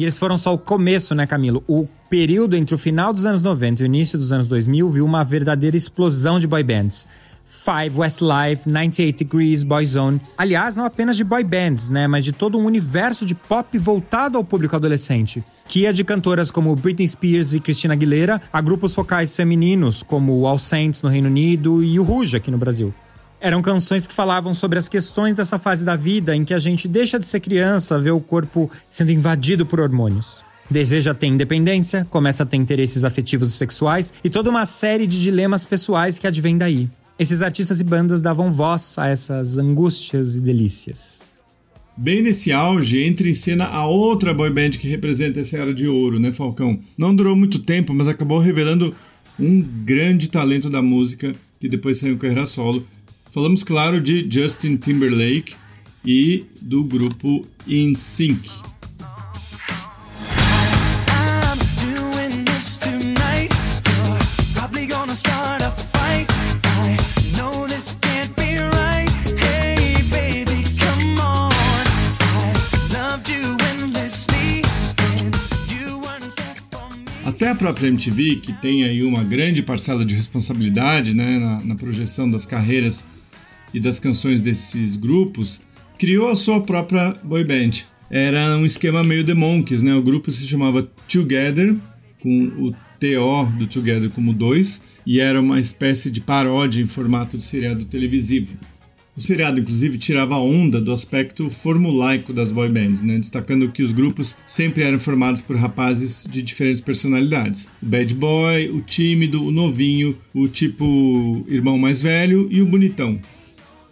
E 0.01 0.03
eles 0.03 0.17
foram 0.17 0.39
só 0.39 0.55
o 0.55 0.57
começo, 0.57 1.15
né, 1.15 1.27
Camilo? 1.27 1.63
O 1.69 1.87
período 2.09 2.57
entre 2.57 2.75
o 2.75 2.79
final 2.79 3.13
dos 3.13 3.27
anos 3.27 3.43
90 3.43 3.83
e 3.83 3.85
o 3.85 3.87
início 3.87 4.19
dos 4.19 4.33
anos 4.33 4.49
2000 4.49 4.89
viu 4.89 5.05
uma 5.05 5.23
verdadeira 5.23 5.77
explosão 5.77 6.41
de 6.41 6.47
boy 6.47 6.63
bands. 6.63 7.07
Five, 7.45 7.99
Westlife, 7.99 8.67
98 8.67 9.19
Degrees, 9.19 9.63
Boyzone. 9.63 10.19
Aliás, 10.39 10.75
não 10.75 10.87
apenas 10.87 11.19
de 11.19 11.23
boy 11.23 11.45
bands, 11.45 11.91
né, 11.91 12.09
mas 12.09 12.25
de 12.25 12.33
todo 12.33 12.57
um 12.57 12.65
universo 12.65 13.27
de 13.27 13.35
pop 13.35 13.77
voltado 13.77 14.39
ao 14.39 14.45
público 14.45 14.75
adolescente, 14.75 15.45
que 15.69 15.85
é 15.85 15.93
de 15.93 16.03
cantoras 16.03 16.51
como 16.51 16.75
Britney 16.75 17.07
Spears 17.07 17.53
e 17.53 17.61
Christina 17.61 17.93
Aguilera 17.93 18.41
a 18.51 18.61
grupos 18.63 18.95
focais 18.95 19.37
femininos 19.37 20.03
como 20.03 20.47
All 20.47 20.57
Saints 20.57 21.03
no 21.03 21.11
Reino 21.11 21.29
Unido 21.29 21.85
e 21.85 22.01
o 22.01 22.03
Rouge 22.03 22.39
aqui 22.39 22.51
no 22.51 22.57
Brasil. 22.57 22.95
Eram 23.40 23.62
canções 23.62 24.07
que 24.07 24.12
falavam 24.12 24.53
sobre 24.53 24.79
as 24.79 24.87
questões 24.87 25.35
dessa 25.35 25.59
fase 25.59 25.83
da 25.83 25.96
vida 25.96 26.37
em 26.37 26.44
que 26.44 26.53
a 26.53 26.59
gente 26.59 26.87
deixa 26.87 27.18
de 27.18 27.24
ser 27.24 27.40
criança, 27.40 27.98
vê 27.98 28.11
o 28.11 28.20
corpo 28.20 28.70
sendo 28.90 29.12
invadido 29.12 29.64
por 29.64 29.81
hormônios. 29.81 30.44
Deseja 30.70 31.14
ter 31.14 31.26
independência, 31.26 32.07
começa 32.11 32.42
a 32.42 32.46
ter 32.46 32.59
interesses 32.59 33.03
afetivos 33.03 33.48
e 33.48 33.53
sexuais 33.53 34.12
e 34.22 34.29
toda 34.29 34.50
uma 34.50 34.66
série 34.66 35.07
de 35.07 35.18
dilemas 35.18 35.64
pessoais 35.64 36.18
que 36.18 36.26
advém 36.26 36.59
daí. 36.59 36.87
Esses 37.18 37.40
artistas 37.40 37.81
e 37.81 37.85
bandas 37.85 38.20
davam 38.20 38.50
voz 38.50 38.98
a 38.98 39.09
essas 39.09 39.57
angústias 39.57 40.37
e 40.37 40.40
delícias. 40.40 41.24
Bem 41.96 42.22
nesse 42.22 42.53
auge, 42.53 43.03
entra 43.03 43.26
em 43.26 43.33
cena 43.33 43.64
a 43.64 43.87
outra 43.87 44.35
boy 44.35 44.50
band 44.50 44.70
que 44.70 44.88
representa 44.88 45.40
essa 45.40 45.57
era 45.57 45.72
de 45.72 45.88
ouro, 45.88 46.20
né, 46.20 46.31
Falcão? 46.31 46.79
Não 46.96 47.14
durou 47.14 47.35
muito 47.35 47.59
tempo, 47.59 47.94
mas 47.94 48.07
acabou 48.07 48.38
revelando 48.38 48.94
um 49.38 49.61
grande 49.62 50.29
talento 50.29 50.68
da 50.68 50.83
música 50.83 51.35
que 51.59 51.68
depois 51.68 51.98
saiu 51.98 52.14
em 52.14 52.18
carreira 52.18 52.46
solo, 52.46 52.87
Falamos, 53.31 53.62
claro, 53.62 54.01
de 54.01 54.27
Justin 54.29 54.77
Timberlake 54.77 55.55
e 56.05 56.47
do 56.61 56.83
grupo 56.83 57.47
NSYNC. 57.64 58.71
Até 77.25 77.49
a 77.49 77.55
própria 77.55 77.88
MTV, 77.88 78.37
que 78.37 78.53
tem 78.53 78.85
aí 78.85 79.03
uma 79.03 79.25
grande 79.25 79.62
parcela 79.62 80.05
de 80.05 80.14
responsabilidade 80.14 81.14
né, 81.14 81.38
na, 81.38 81.61
na 81.61 81.75
projeção 81.75 82.29
das 82.29 82.45
carreiras 82.45 83.09
e 83.72 83.80
das 83.80 84.00
canções 84.00 84.42
desses 84.42 84.96
grupos, 84.96 85.61
criou 85.98 86.28
a 86.28 86.37
sua 86.37 86.61
própria 86.61 87.14
boy 87.22 87.44
band. 87.44 87.85
Era 88.11 88.56
um 88.56 88.66
esquema 88.66 89.04
meio 89.04 89.24
The 89.24 89.35
Monkeys, 89.35 89.83
né? 89.83 89.94
O 89.94 90.02
grupo 90.02 90.33
se 90.33 90.46
chamava 90.46 90.83
Together, 91.06 91.76
com 92.20 92.44
o 92.59 92.72
TO 92.98 93.52
do 93.59 93.66
Together 93.66 94.11
como 94.11 94.33
dois, 94.33 94.83
e 95.06 95.20
era 95.20 95.40
uma 95.40 95.61
espécie 95.61 96.11
de 96.11 96.20
paródia 96.20 96.83
em 96.83 96.87
formato 96.87 97.38
de 97.38 97.44
seriado 97.44 97.85
televisivo. 97.85 98.56
O 99.16 99.20
seriado, 99.20 99.61
inclusive, 99.61 99.98
tirava 99.98 100.38
onda 100.38 100.80
do 100.80 100.92
aspecto 100.92 101.50
formulaico 101.50 102.33
das 102.33 102.50
boy 102.50 102.68
bands, 102.68 103.02
né? 103.02 103.18
destacando 103.18 103.70
que 103.70 103.83
os 103.83 103.92
grupos 103.92 104.37
sempre 104.46 104.83
eram 104.83 104.98
formados 104.98 105.42
por 105.42 105.56
rapazes 105.56 106.24
de 106.28 106.40
diferentes 106.40 106.80
personalidades. 106.80 107.68
O 107.83 107.87
bad 107.87 108.14
boy, 108.14 108.70
o 108.70 108.80
tímido, 108.80 109.44
o 109.44 109.50
novinho, 109.50 110.16
o 110.33 110.48
tipo 110.48 111.44
irmão 111.48 111.76
mais 111.76 112.02
velho 112.02 112.48
e 112.50 112.62
o 112.62 112.66
bonitão. 112.66 113.20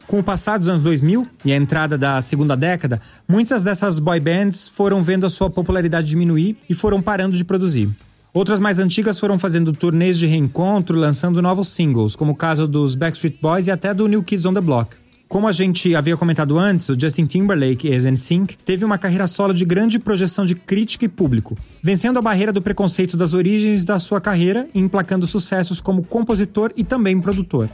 Com 0.09 0.21
o 0.21 0.23
passar 0.23 0.57
dos 0.57 0.71
anos 0.71 0.83
2000 0.85 1.29
e 1.44 1.53
a 1.53 1.57
entrada 1.57 1.99
da 1.99 2.18
segunda 2.23 2.57
década, 2.57 2.99
muitas 3.29 3.62
dessas 3.62 3.99
boy 3.99 4.18
bands 4.18 4.66
foram 4.66 5.03
vendo 5.03 5.27
a 5.27 5.31
sua 5.31 5.51
popularidade 5.51 6.09
diminuir 6.09 6.57
e 6.66 6.73
foram 6.73 7.03
parando 7.03 7.37
de 7.37 7.44
produzir. 7.44 7.90
Outras 8.33 8.59
mais 8.59 8.79
antigas 8.79 9.21
foram 9.21 9.38
fazendo 9.38 9.71
turnês 9.71 10.18
de 10.18 10.27
reencontro, 10.27 10.99
lançando 10.99 11.42
novos 11.42 11.68
singles, 11.68 12.16
como 12.16 12.33
o 12.33 12.35
caso 12.35 12.66
dos 12.66 12.94
Backstreet 12.94 13.37
Boys 13.38 13.66
e 13.66 13.71
até 13.71 13.92
do 13.92 14.09
New 14.09 14.23
Kids 14.23 14.47
on 14.47 14.55
the 14.55 14.62
Block. 14.62 14.97
Como 15.29 15.47
a 15.47 15.53
gente 15.53 15.94
havia 15.94 16.16
comentado 16.16 16.59
antes, 16.59 16.88
o 16.88 16.99
Justin 16.99 17.27
Timberlake, 17.27 17.88
ex-NSYNC, 17.88 18.57
teve 18.64 18.87
uma 18.87 18.97
carreira 18.97 19.27
solo 19.27 19.53
de 19.53 19.66
grande 19.66 19.99
projeção 19.99 20.47
de 20.47 20.55
crítica 20.55 21.05
e 21.05 21.09
público, 21.09 21.55
vencendo 21.83 22.18
a 22.18 22.23
barreira 22.23 22.51
do 22.51 22.62
preconceito 22.62 23.14
das 23.14 23.35
origens 23.35 23.85
da 23.85 23.99
sua 23.99 24.23
carreira 24.23 24.66
e 24.75 24.81
emplacando 24.81 25.27
sucessos 25.27 25.83
como 25.83 26.03
compositor 26.03 26.73
e 26.79 26.83
também 26.83 27.21
produtor. 27.21 27.68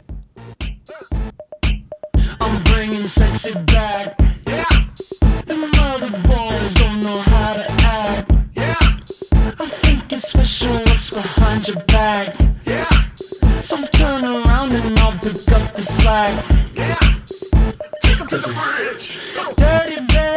Sexy 3.09 3.53
back. 3.53 4.19
Yeah. 4.47 4.65
Boys 6.25 6.75
don't 6.75 7.01
know 7.01 7.19
how 7.27 7.55
to 7.55 7.67
act. 7.83 8.33
Yeah. 8.55 8.77
I 9.59 9.67
think 9.83 10.13
it's 10.13 10.29
special 10.29 10.73
what's 10.73 11.11
behind 11.11 11.69
your 11.69 11.81
back. 11.87 12.37
Yeah. 12.65 12.89
So 13.61 13.87
turn 13.87 14.25
around 14.25 14.73
and 14.73 14.99
I'll 15.01 15.13
pick 15.13 15.53
up 15.53 15.75
the 15.75 15.83
slack. 15.83 16.45
Yeah. 16.75 16.95
Take 18.03 18.27
to 18.29 18.39
the 18.39 18.53
bridge. 18.53 19.19
Dirty 19.57 20.01
babe. 20.07 20.35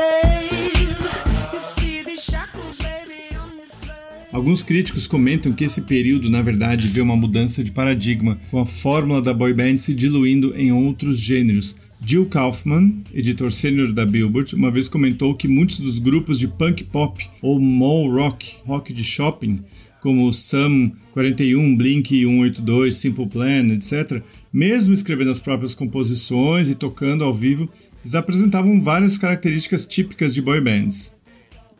Alguns 4.37 4.61
críticos 4.61 5.07
comentam 5.07 5.51
que 5.51 5.63
esse 5.63 5.81
período, 5.81 6.29
na 6.29 6.43
verdade, 6.43 6.87
vê 6.87 7.01
uma 7.01 7.15
mudança 7.15 7.63
de 7.63 7.71
paradigma, 7.71 8.37
com 8.51 8.59
a 8.59 8.65
fórmula 8.67 9.19
da 9.19 9.33
boy 9.33 9.51
band 9.51 9.77
se 9.77 9.95
diluindo 9.95 10.55
em 10.55 10.71
outros 10.71 11.19
gêneros, 11.19 11.75
Jill 12.01 12.27
Kaufman, 12.27 13.03
editor 13.13 13.51
sênior 13.51 13.91
da 13.91 14.05
Billboard, 14.05 14.55
uma 14.55 14.71
vez 14.71 14.87
comentou 14.87 15.35
que 15.35 15.47
muitos 15.47 15.79
dos 15.79 15.99
grupos 15.99 16.39
de 16.39 16.47
punk 16.47 16.83
pop 16.83 17.29
ou 17.41 17.59
mall 17.59 18.11
rock, 18.11 18.57
rock 18.65 18.93
de 18.93 19.03
shopping, 19.03 19.61
como 19.99 20.31
Sum 20.31 20.91
41, 21.11 21.75
Blink 21.75 22.09
182, 22.09 22.95
Simple 22.95 23.27
Plan, 23.27 23.67
etc., 23.73 24.21
mesmo 24.53 24.93
escrevendo 24.93 25.31
as 25.31 25.39
próprias 25.39 25.73
composições 25.73 26.69
e 26.69 26.75
tocando 26.75 27.23
ao 27.23 27.33
vivo, 27.33 27.67
eles 28.03 28.15
apresentavam 28.15 28.81
várias 28.81 29.17
características 29.17 29.85
típicas 29.85 30.33
de 30.33 30.41
boy 30.41 30.61
bands. 30.61 31.17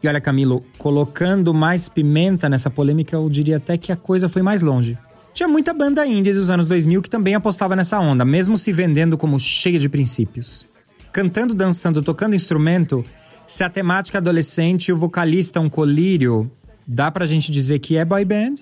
E 0.01 0.07
olha, 0.07 0.21
Camilo, 0.21 0.63
colocando 0.77 1.53
mais 1.53 1.89
pimenta 1.89 2.49
nessa 2.49 2.69
polêmica, 2.69 3.15
eu 3.15 3.29
diria 3.29 3.57
até 3.57 3.77
que 3.77 3.91
a 3.91 3.95
coisa 3.95 4.27
foi 4.27 4.41
mais 4.41 4.61
longe. 4.61 4.97
Tinha 5.37 5.47
muita 5.47 5.71
banda 5.71 6.03
indie 6.03 6.33
dos 6.33 6.49
anos 6.49 6.65
2000 6.65 6.99
que 6.99 7.09
também 7.11 7.35
apostava 7.35 7.75
nessa 7.75 7.99
onda, 7.99 8.25
mesmo 8.25 8.57
se 8.57 8.73
vendendo 8.73 9.19
como 9.19 9.39
cheia 9.39 9.77
de 9.77 9.87
princípios. 9.87 10.65
Cantando, 11.11 11.53
dançando, 11.53 12.01
tocando 12.01 12.35
instrumento, 12.35 13.05
se 13.45 13.63
a 13.63 13.69
temática 13.69 14.17
adolescente 14.17 14.87
e 14.87 14.93
o 14.93 14.97
vocalista 14.97 15.59
é 15.59 15.61
um 15.61 15.69
colírio, 15.69 16.49
dá 16.87 17.11
pra 17.11 17.27
gente 17.27 17.51
dizer 17.51 17.77
que 17.77 17.97
é 17.97 18.03
boy 18.03 18.25
band? 18.25 18.55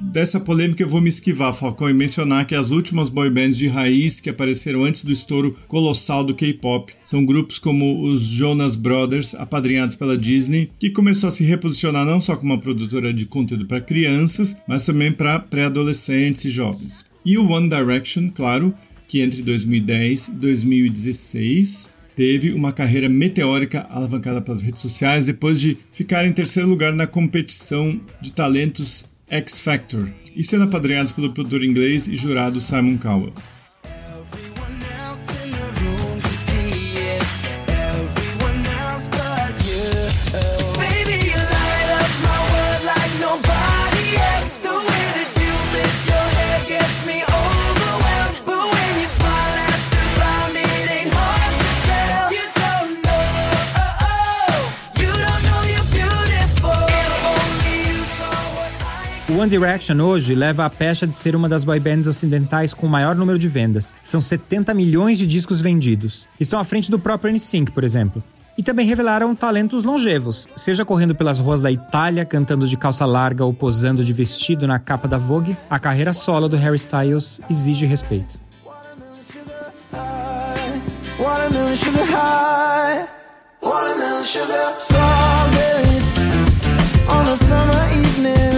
Dessa 0.00 0.40
polêmica 0.40 0.82
eu 0.82 0.88
vou 0.88 1.00
me 1.00 1.08
esquivar, 1.08 1.54
Falcão, 1.54 1.88
e 1.90 1.94
mencionar 1.94 2.46
que 2.46 2.54
as 2.54 2.70
últimas 2.70 3.08
boy 3.08 3.30
bands 3.30 3.56
de 3.56 3.68
raiz 3.68 4.20
que 4.20 4.30
apareceram 4.30 4.84
antes 4.84 5.04
do 5.04 5.12
estouro 5.12 5.56
colossal 5.68 6.24
do 6.24 6.34
K-pop 6.34 6.92
são 7.04 7.24
grupos 7.24 7.58
como 7.58 8.02
os 8.02 8.24
Jonas 8.24 8.76
Brothers, 8.76 9.34
apadrinhados 9.34 9.94
pela 9.94 10.16
Disney, 10.16 10.70
que 10.78 10.90
começou 10.90 11.28
a 11.28 11.30
se 11.30 11.44
reposicionar 11.44 12.06
não 12.06 12.20
só 12.20 12.34
como 12.36 12.52
uma 12.52 12.60
produtora 12.60 13.12
de 13.12 13.26
conteúdo 13.26 13.66
para 13.66 13.80
crianças, 13.80 14.56
mas 14.66 14.84
também 14.84 15.12
para 15.12 15.38
pré-adolescentes 15.38 16.44
e 16.46 16.50
jovens. 16.50 17.04
E 17.24 17.36
o 17.36 17.48
One 17.50 17.68
Direction, 17.68 18.30
claro, 18.30 18.74
que 19.06 19.20
entre 19.20 19.42
2010 19.42 20.28
e 20.28 20.32
2016 20.36 21.92
teve 22.14 22.52
uma 22.52 22.72
carreira 22.72 23.08
meteórica 23.08 23.86
alavancada 23.90 24.40
pelas 24.40 24.62
redes 24.62 24.82
sociais 24.82 25.26
depois 25.26 25.60
de 25.60 25.78
ficar 25.92 26.26
em 26.26 26.32
terceiro 26.32 26.68
lugar 26.68 26.92
na 26.92 27.06
competição 27.06 28.00
de 28.20 28.32
talentos 28.32 29.09
X 29.30 29.60
Factor 29.60 30.12
e 30.34 30.42
sendo 30.42 30.64
apadrinhados 30.64 31.12
pelo 31.12 31.32
produtor 31.32 31.64
inglês 31.64 32.08
e 32.08 32.16
jurado 32.16 32.60
Simon 32.60 32.98
Cowell. 32.98 33.32
One 59.40 59.48
Direction 59.48 59.98
hoje 60.02 60.34
leva 60.34 60.66
a 60.66 60.68
pecha 60.68 61.06
de 61.06 61.14
ser 61.14 61.34
uma 61.34 61.48
das 61.48 61.64
boy 61.64 61.80
bands 61.80 62.06
ocidentais 62.06 62.74
com 62.74 62.86
o 62.86 62.90
maior 62.90 63.16
número 63.16 63.38
de 63.38 63.48
vendas. 63.48 63.94
São 64.02 64.20
70 64.20 64.74
milhões 64.74 65.16
de 65.16 65.26
discos 65.26 65.62
vendidos. 65.62 66.28
Estão 66.38 66.60
à 66.60 66.64
frente 66.64 66.90
do 66.90 66.98
próprio 66.98 67.32
NSYNC, 67.32 67.72
por 67.72 67.82
exemplo. 67.82 68.22
E 68.58 68.62
também 68.62 68.86
revelaram 68.86 69.34
talentos 69.34 69.82
longevos, 69.82 70.46
seja 70.54 70.84
correndo 70.84 71.14
pelas 71.14 71.40
ruas 71.40 71.62
da 71.62 71.72
Itália, 71.72 72.26
cantando 72.26 72.68
de 72.68 72.76
calça 72.76 73.06
larga 73.06 73.42
ou 73.42 73.54
posando 73.54 74.04
de 74.04 74.12
vestido 74.12 74.66
na 74.66 74.78
capa 74.78 75.08
da 75.08 75.16
Vogue, 75.16 75.56
a 75.70 75.78
carreira 75.78 76.12
solo 76.12 76.46
do 76.46 76.58
Harry 76.58 76.76
Styles 76.76 77.40
exige 77.48 77.86
respeito. 77.86 78.38
On 87.12 87.26
a 87.26 87.36
summer 87.36 87.82
evening. 87.92 88.49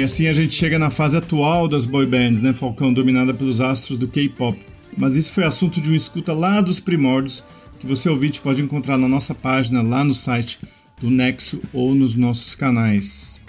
E 0.00 0.02
assim 0.02 0.28
a 0.28 0.32
gente 0.32 0.54
chega 0.54 0.78
na 0.78 0.88
fase 0.88 1.14
atual 1.14 1.68
das 1.68 1.84
boy 1.84 2.06
bands, 2.06 2.40
né, 2.40 2.54
Falcão, 2.54 2.90
dominada 2.90 3.34
pelos 3.34 3.60
astros 3.60 3.98
do 3.98 4.08
K-pop. 4.08 4.58
Mas 4.96 5.14
isso 5.14 5.30
foi 5.30 5.44
assunto 5.44 5.78
de 5.78 5.90
um 5.90 5.94
escuta 5.94 6.32
lá 6.32 6.62
dos 6.62 6.80
primórdios, 6.80 7.44
que 7.78 7.86
você 7.86 8.08
ouvinte 8.08 8.40
pode 8.40 8.62
encontrar 8.62 8.96
na 8.96 9.06
nossa 9.06 9.34
página, 9.34 9.82
lá 9.82 10.02
no 10.02 10.14
site 10.14 10.58
do 10.98 11.10
Nexo 11.10 11.60
ou 11.70 11.94
nos 11.94 12.16
nossos 12.16 12.54
canais. 12.54 13.42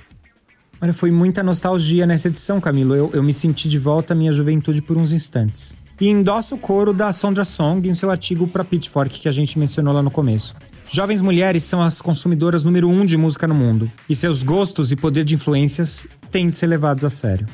Olha, 0.81 0.93
foi 0.93 1.09
muita 1.09 1.41
nostalgia 1.41 2.05
nessa 2.05 2.27
edição, 2.27 2.59
Camilo. 2.59 2.95
Eu, 2.95 3.09
eu 3.13 3.23
me 3.23 3.31
senti 3.31 3.69
de 3.69 3.79
volta 3.79 4.13
à 4.13 4.15
minha 4.15 4.33
juventude 4.33 4.81
por 4.81 4.97
uns 4.97 5.13
instantes. 5.13 5.73
E 6.01 6.09
endosso 6.09 6.55
o 6.55 6.57
coro 6.57 6.91
da 6.91 7.13
Sondra 7.13 7.45
Song 7.45 7.87
em 7.87 7.93
seu 7.93 8.11
artigo 8.11 8.45
para 8.45 8.65
Pitchfork 8.65 9.21
que 9.21 9.29
a 9.29 9.31
gente 9.31 9.57
mencionou 9.57 9.93
lá 9.93 10.03
no 10.03 10.11
começo. 10.11 10.53
Jovens 10.89 11.21
mulheres 11.21 11.63
são 11.63 11.81
as 11.81 12.01
consumidoras 12.01 12.65
número 12.65 12.89
um 12.89 13.05
de 13.05 13.15
música 13.15 13.47
no 13.47 13.55
mundo, 13.55 13.89
e 14.09 14.15
seus 14.15 14.43
gostos 14.43 14.91
e 14.91 14.97
poder 14.97 15.23
de 15.23 15.35
influências 15.35 16.05
têm 16.31 16.47
de 16.47 16.55
ser 16.55 16.67
levados 16.67 17.03
a 17.03 17.09
sério. 17.09 17.45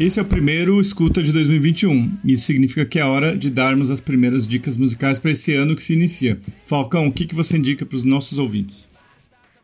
Esse 0.00 0.20
é 0.20 0.22
o 0.22 0.24
primeiro 0.24 0.80
escuta 0.80 1.20
de 1.20 1.32
2021. 1.32 2.18
Isso 2.24 2.44
significa 2.44 2.86
que 2.86 3.00
é 3.00 3.04
hora 3.04 3.36
de 3.36 3.50
darmos 3.50 3.90
as 3.90 3.98
primeiras 3.98 4.46
dicas 4.46 4.76
musicais 4.76 5.18
para 5.18 5.32
esse 5.32 5.54
ano 5.54 5.74
que 5.74 5.82
se 5.82 5.92
inicia. 5.92 6.38
Falcão, 6.64 7.08
o 7.08 7.12
que, 7.12 7.26
que 7.26 7.34
você 7.34 7.58
indica 7.58 7.84
para 7.84 7.96
os 7.96 8.04
nossos 8.04 8.38
ouvintes? 8.38 8.92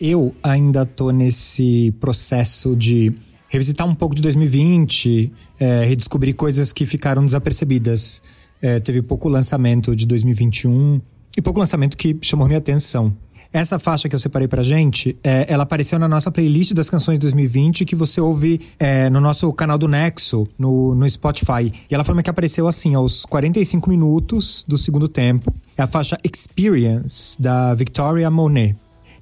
Eu 0.01 0.35
ainda 0.43 0.85
tô 0.85 1.13
nesse 1.13 1.95
processo 2.01 2.75
de 2.75 3.13
revisitar 3.49 3.89
um 3.89 3.95
pouco 3.95 4.13
de 4.13 4.23
2020, 4.23 5.31
é, 5.61 5.85
redescobrir 5.85 6.35
coisas 6.35 6.73
que 6.73 6.85
ficaram 6.85 7.25
desapercebidas. 7.25 8.21
É, 8.61 8.81
teve 8.81 9.03
pouco 9.03 9.29
lançamento 9.29 9.95
de 9.95 10.05
2021 10.05 11.01
e 11.39 11.43
pouco 11.43 11.61
lançamento 11.61 11.97
que 11.97 12.17
chamou 12.21 12.49
minha 12.49 12.59
atenção. 12.59 13.17
Essa 13.55 13.79
faixa 13.79 14.09
que 14.09 14.17
eu 14.17 14.19
separei 14.19 14.49
pra 14.49 14.65
gente, 14.65 15.17
é, 15.23 15.47
ela 15.49 15.63
apareceu 15.63 15.97
na 15.97 16.09
nossa 16.09 16.29
playlist 16.29 16.73
das 16.73 16.91
canções 16.91 17.21
de 17.21 17.21
2020 17.21 17.85
que 17.85 17.95
você 17.95 18.21
ouve 18.21 18.61
é, 18.81 19.09
no 19.09 19.21
nosso 19.21 19.53
canal 19.53 19.79
do 19.79 19.87
Nexo, 19.87 20.45
no, 20.59 20.93
no 20.93 21.09
Spotify. 21.09 21.73
E 21.89 21.95
ela 21.95 22.03
foi 22.03 22.15
uma 22.15 22.23
que 22.25 22.29
apareceu 22.29 22.67
assim, 22.67 22.97
aos 22.97 23.25
45 23.25 23.89
minutos 23.89 24.65
do 24.67 24.77
segundo 24.77 25.07
tempo. 25.07 25.55
É 25.77 25.83
a 25.83 25.87
faixa 25.87 26.19
Experience, 26.25 27.41
da 27.41 27.73
Victoria 27.75 28.29
Monet. 28.29 28.75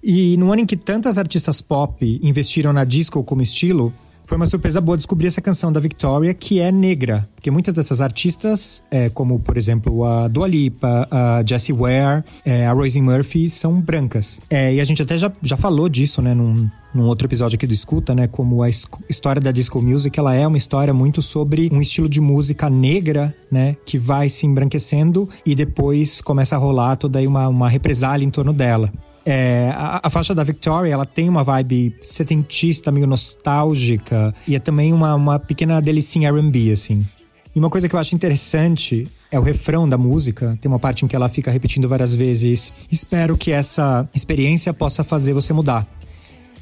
E 0.02 0.34
no 0.38 0.50
ano 0.50 0.62
em 0.62 0.66
que 0.66 0.78
tantas 0.78 1.18
artistas 1.18 1.60
pop 1.60 2.18
investiram 2.22 2.72
na 2.72 2.84
disco 2.84 3.22
como 3.22 3.42
estilo, 3.42 3.92
foi 4.24 4.36
uma 4.36 4.46
surpresa 4.46 4.80
boa 4.80 4.96
descobrir 4.96 5.26
essa 5.26 5.40
canção 5.40 5.72
da 5.72 5.80
Victoria, 5.80 6.32
que 6.32 6.60
é 6.60 6.70
negra. 6.70 7.28
Porque 7.34 7.50
muitas 7.50 7.74
dessas 7.74 8.00
artistas, 8.00 8.82
é, 8.90 9.08
como 9.08 9.38
por 9.38 9.56
exemplo 9.56 10.04
a 10.04 10.28
Dua 10.28 10.46
Lipa, 10.46 11.08
a 11.10 11.42
Jessie 11.46 11.74
Ware, 11.74 12.24
é, 12.44 12.66
a 12.66 12.72
Roisin 12.72 13.02
Murphy, 13.02 13.50
são 13.50 13.80
brancas. 13.80 14.40
É, 14.48 14.74
e 14.74 14.80
a 14.80 14.84
gente 14.84 15.02
até 15.02 15.18
já, 15.18 15.30
já 15.42 15.56
falou 15.56 15.88
disso, 15.88 16.22
né, 16.22 16.34
num, 16.34 16.68
num 16.94 17.04
outro 17.04 17.26
episódio 17.26 17.56
aqui 17.56 17.66
do 17.66 17.74
Escuta, 17.74 18.14
né? 18.14 18.26
Como 18.26 18.62
a 18.62 18.68
história 18.68 19.40
da 19.40 19.50
disco 19.50 19.80
music, 19.80 20.18
ela 20.18 20.34
é 20.34 20.46
uma 20.46 20.56
história 20.56 20.92
muito 20.92 21.22
sobre 21.22 21.68
um 21.72 21.80
estilo 21.80 22.08
de 22.08 22.20
música 22.20 22.68
negra, 22.68 23.34
né? 23.50 23.76
Que 23.84 23.98
vai 23.98 24.28
se 24.28 24.46
embranquecendo 24.46 25.28
e 25.44 25.54
depois 25.54 26.20
começa 26.20 26.54
a 26.54 26.58
rolar 26.58 26.96
toda 26.96 27.18
aí 27.18 27.26
uma, 27.26 27.48
uma 27.48 27.68
represália 27.68 28.24
em 28.24 28.30
torno 28.30 28.52
dela. 28.52 28.92
É, 29.24 29.72
a, 29.74 30.00
a, 30.04 30.10
faixa 30.10 30.34
da 30.34 30.42
Victoria, 30.42 30.92
ela 30.92 31.06
tem 31.06 31.28
uma 31.28 31.44
vibe 31.44 31.96
setentista, 32.00 32.90
meio 32.90 33.06
nostálgica. 33.06 34.34
E 34.46 34.56
é 34.56 34.58
também 34.58 34.92
uma, 34.92 35.14
uma 35.14 35.38
pequena 35.38 35.80
delicinha 35.80 36.28
R&B, 36.28 36.72
assim. 36.72 37.06
E 37.54 37.58
uma 37.58 37.70
coisa 37.70 37.88
que 37.88 37.94
eu 37.94 38.00
acho 38.00 38.14
interessante 38.14 39.06
é 39.30 39.38
o 39.38 39.42
refrão 39.42 39.88
da 39.88 39.98
música. 39.98 40.56
Tem 40.60 40.70
uma 40.70 40.78
parte 40.78 41.04
em 41.04 41.08
que 41.08 41.14
ela 41.14 41.28
fica 41.28 41.50
repetindo 41.50 41.88
várias 41.88 42.14
vezes. 42.14 42.72
Espero 42.90 43.36
que 43.36 43.52
essa 43.52 44.08
experiência 44.14 44.72
possa 44.72 45.04
fazer 45.04 45.32
você 45.32 45.52
mudar. 45.52 45.86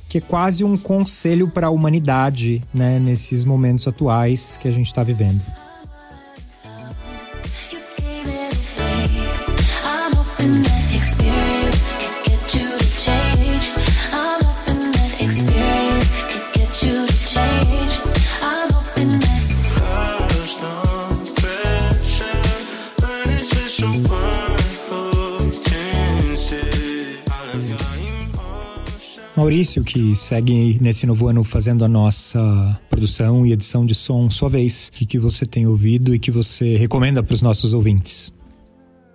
Que 0.09 0.19
é 0.19 0.21
quase 0.21 0.65
um 0.65 0.77
conselho 0.77 1.49
para 1.49 1.69
a 1.69 1.71
humanidade, 1.71 2.63
né? 2.75 2.99
Nesses 2.99 3.45
momentos 3.45 3.87
atuais 3.87 4.57
que 4.57 4.67
a 4.67 4.73
gente 4.73 4.87
está 4.87 5.05
vivendo. 5.05 5.41
Maurício, 29.51 29.83
que 29.83 30.15
segue 30.15 30.79
nesse 30.81 31.05
novo 31.09 31.27
ano 31.27 31.43
fazendo 31.43 31.85
a 31.85 31.89
nossa 31.89 32.79
produção 32.89 33.45
e 33.45 33.51
edição 33.51 33.85
de 33.85 33.97
som 33.97 34.31
sua 34.31 34.49
vez. 34.49 34.93
O 34.95 35.05
que 35.05 35.19
você 35.19 35.45
tem 35.45 35.67
ouvido 35.67 36.15
e 36.15 36.21
que 36.21 36.31
você 36.31 36.77
recomenda 36.77 37.21
para 37.21 37.35
os 37.35 37.43
nossos 37.43 37.75
ouvintes? 37.75 38.33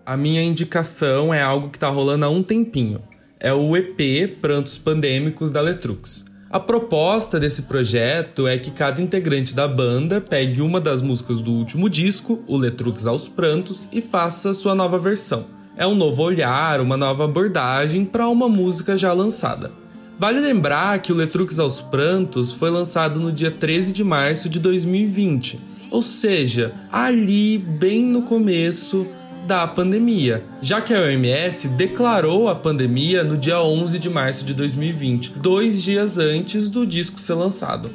A 0.06 0.17
minha 0.17 0.43
indicação 0.43 1.34
é 1.34 1.41
algo 1.41 1.69
que 1.69 1.78
está 1.78 1.88
rolando 1.88 2.26
há 2.26 2.30
um 2.30 2.43
tempinho. 2.43 3.00
É 3.39 3.54
o 3.54 3.78
EP 3.78 4.38
Prantos 4.41 4.78
Pandêmicos 4.78 5.52
da 5.52 5.62
Letrux. 5.62 6.26
A 6.50 6.60
proposta 6.60 7.39
desse 7.39 7.62
projeto 7.62 8.45
é 8.45 8.58
que 8.58 8.71
cada 8.71 9.02
integrante 9.02 9.56
da 9.56 9.69
banda 9.69 10.19
pegue 10.19 10.62
uma 10.62 10.82
das 10.82 11.02
músicas 11.02 11.39
do 11.39 11.54
último 11.54 11.89
disco, 11.89 12.43
o 12.45 12.58
Letrux 12.58 13.08
aos 13.08 13.30
Prantos, 13.30 13.88
e 13.89 14.02
faça 14.02 14.54
sua 14.54 14.76
nova 14.76 15.00
versão. 15.00 15.45
É 15.78 15.88
um 15.88 15.95
novo 15.95 16.21
olhar, 16.21 16.82
uma 16.82 16.98
nova 16.98 17.24
abordagem 17.24 18.04
para 18.04 18.28
uma 18.28 18.50
música 18.50 18.98
já 18.98 19.13
lançada. 19.13 19.85
Vale 20.17 20.39
lembrar 20.39 20.99
que 20.99 21.12
o 21.12 21.15
Letrux 21.15 21.60
aos 21.60 21.82
Prantos 21.82 22.54
foi 22.54 22.69
lançado 22.69 23.19
no 23.19 23.34
dia 23.34 23.51
13 23.51 23.91
de 23.91 24.04
março 24.04 24.47
de 24.47 24.60
2020, 24.60 25.60
ou 25.91 26.01
seja, 26.01 26.73
ali 26.89 27.58
bem 27.58 28.01
no 28.06 28.21
começo 28.21 29.06
da 29.45 29.67
pandemia, 29.67 30.43
já 30.62 30.80
que 30.80 30.93
a 30.93 31.01
OMS 31.01 31.67
declarou 31.67 32.47
a 32.47 32.56
pandemia 32.56 33.25
no 33.25 33.38
dia 33.38 33.62
11 33.62 33.99
de 33.99 34.10
março 34.10 34.45
de 34.45 34.54
2020, 34.54 35.34
dois 35.36 35.84
dias 35.84 36.17
antes 36.17 36.69
do 36.69 36.88
disco 36.88 37.19
ser 37.19 37.34
lançado. 37.34 37.91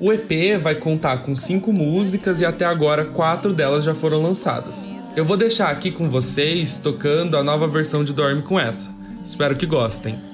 O 0.00 0.12
EP 0.12 0.60
vai 0.60 0.74
contar 0.74 1.18
com 1.18 1.36
cinco 1.36 1.72
músicas 1.72 2.40
e 2.40 2.44
até 2.44 2.64
agora 2.64 3.04
quatro 3.04 3.52
delas 3.52 3.84
já 3.84 3.94
foram 3.94 4.20
lançadas. 4.20 4.86
Eu 5.14 5.24
vou 5.24 5.36
deixar 5.36 5.70
aqui 5.70 5.90
com 5.90 6.10
vocês 6.10 6.76
tocando 6.76 7.36
a 7.36 7.44
nova 7.44 7.68
versão 7.68 8.02
de 8.02 8.12
Dorme 8.12 8.42
com 8.42 8.58
essa. 8.58 8.92
Espero 9.24 9.56
que 9.56 9.66
gostem. 9.66 10.29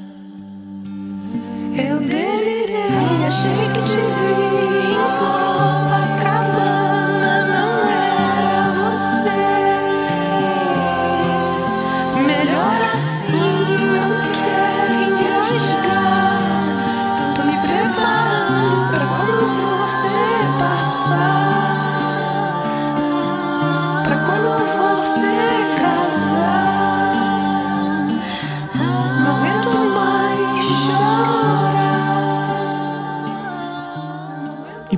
Eu 1.79 2.01
delirei, 2.01 3.27
achei 3.27 3.69
que 3.75 3.83
te 3.83 4.06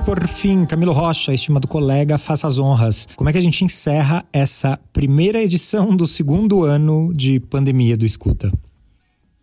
por 0.09 0.27
fim, 0.27 0.63
Camilo 0.63 0.91
Rocha, 0.91 1.35
estimado 1.35 1.67
colega, 1.67 2.17
faça 2.17 2.47
as 2.47 2.57
honras. 2.57 3.07
Como 3.15 3.29
é 3.29 3.31
que 3.31 3.37
a 3.37 3.41
gente 3.41 3.63
encerra 3.63 4.25
essa 4.33 4.79
primeira 4.91 5.39
edição 5.39 5.95
do 5.95 6.07
segundo 6.07 6.63
ano 6.63 7.13
de 7.13 7.39
pandemia 7.39 7.95
do 7.95 8.07
Escuta? 8.07 8.51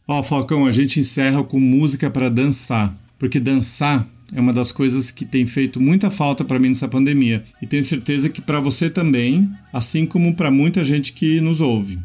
Ó, 0.09 0.21
Falcão, 0.25 0.67
a 0.67 0.73
gente 0.73 0.99
encerra 0.99 1.45
com 1.45 1.61
música 1.61 2.11
para 2.11 2.29
dançar, 2.29 2.93
porque 3.17 3.39
dançar 3.39 4.09
é 4.35 4.41
uma 4.41 4.53
das 4.53 4.73
coisas 4.73 5.13
que 5.13 5.25
tem 5.25 5.47
feito 5.47 5.81
muita 5.81 6.11
falta 6.11 6.45
para 6.45 6.59
mim 6.59 6.71
nessa 6.71 6.89
pandemia. 6.89 7.45
E 7.63 7.67
tenho 7.67 7.85
certeza 7.85 8.29
que 8.29 8.43
para 8.43 8.59
você 8.59 8.91
também, 8.91 9.49
assim 9.73 10.05
como 10.05 10.35
para 10.35 10.51
muita 10.51 10.83
gente 10.83 11.13
que 11.13 11.41
nos 11.41 11.61
ouve. 11.61 11.97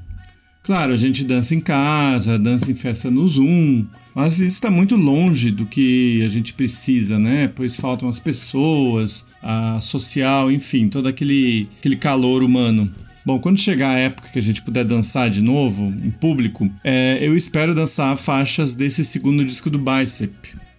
Claro, 0.64 0.94
a 0.94 0.96
gente 0.96 1.24
dança 1.24 1.56
em 1.56 1.60
casa, 1.60 2.38
dança 2.38 2.72
em 2.72 2.76
festa 2.76 3.10
no 3.10 3.28
Zoom, 3.28 3.86
mas 4.14 4.40
isso 4.40 4.54
está 4.54 4.70
muito 4.70 4.96
longe 4.96 5.50
do 5.50 5.66
que 5.66 6.22
a 6.24 6.28
gente 6.28 6.54
precisa, 6.54 7.18
né? 7.18 7.48
Pois 7.48 7.78
faltam 7.78 8.08
as 8.08 8.20
pessoas, 8.20 9.26
a 9.42 9.80
social, 9.82 10.52
enfim, 10.52 10.88
todo 10.88 11.08
aquele, 11.08 11.68
aquele 11.80 11.96
calor 11.96 12.44
humano. 12.44 12.92
Bom, 13.26 13.40
quando 13.40 13.60
chegar 13.60 13.96
a 13.96 14.00
época 14.00 14.30
que 14.30 14.38
a 14.38 14.42
gente 14.42 14.62
puder 14.62 14.86
dançar 14.86 15.32
de 15.32 15.42
novo, 15.42 15.94
em 16.04 16.12
público, 16.12 16.70
é, 16.84 17.18
eu 17.22 17.36
espero 17.36 17.74
dançar 17.74 18.16
faixas 18.16 18.76
desse 18.76 19.04
segundo 19.04 19.44
disco 19.44 19.70
do 19.70 19.80
Bicep, 19.80 20.34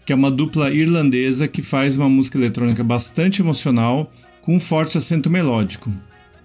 que 0.06 0.12
é 0.12 0.16
uma 0.16 0.30
dupla 0.30 0.72
irlandesa 0.72 1.48
que 1.48 1.62
faz 1.62 1.96
uma 1.96 2.08
música 2.08 2.38
eletrônica 2.38 2.84
bastante 2.84 3.42
emocional 3.42 4.12
com 4.42 4.56
um 4.56 4.60
forte 4.60 4.96
acento 4.96 5.28
melódico. 5.28 5.92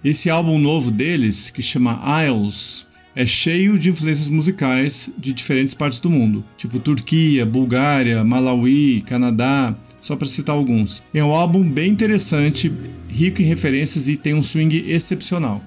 Esse 0.02 0.30
álbum 0.30 0.58
novo 0.58 0.90
deles, 0.90 1.50
que 1.50 1.60
chama 1.60 2.00
Isles, 2.24 2.87
é 3.18 3.26
cheio 3.26 3.76
de 3.76 3.90
influências 3.90 4.30
musicais 4.30 5.12
de 5.18 5.32
diferentes 5.32 5.74
partes 5.74 5.98
do 5.98 6.08
mundo, 6.08 6.44
tipo 6.56 6.78
Turquia, 6.78 7.44
Bulgária, 7.44 8.22
Malawi, 8.22 9.02
Canadá, 9.04 9.74
só 10.00 10.14
para 10.14 10.28
citar 10.28 10.54
alguns. 10.54 11.02
É 11.12 11.24
um 11.24 11.34
álbum 11.34 11.68
bem 11.68 11.90
interessante, 11.90 12.72
rico 13.08 13.42
em 13.42 13.44
referências 13.44 14.06
e 14.06 14.16
tem 14.16 14.34
um 14.34 14.42
swing 14.42 14.88
excepcional. 14.88 15.60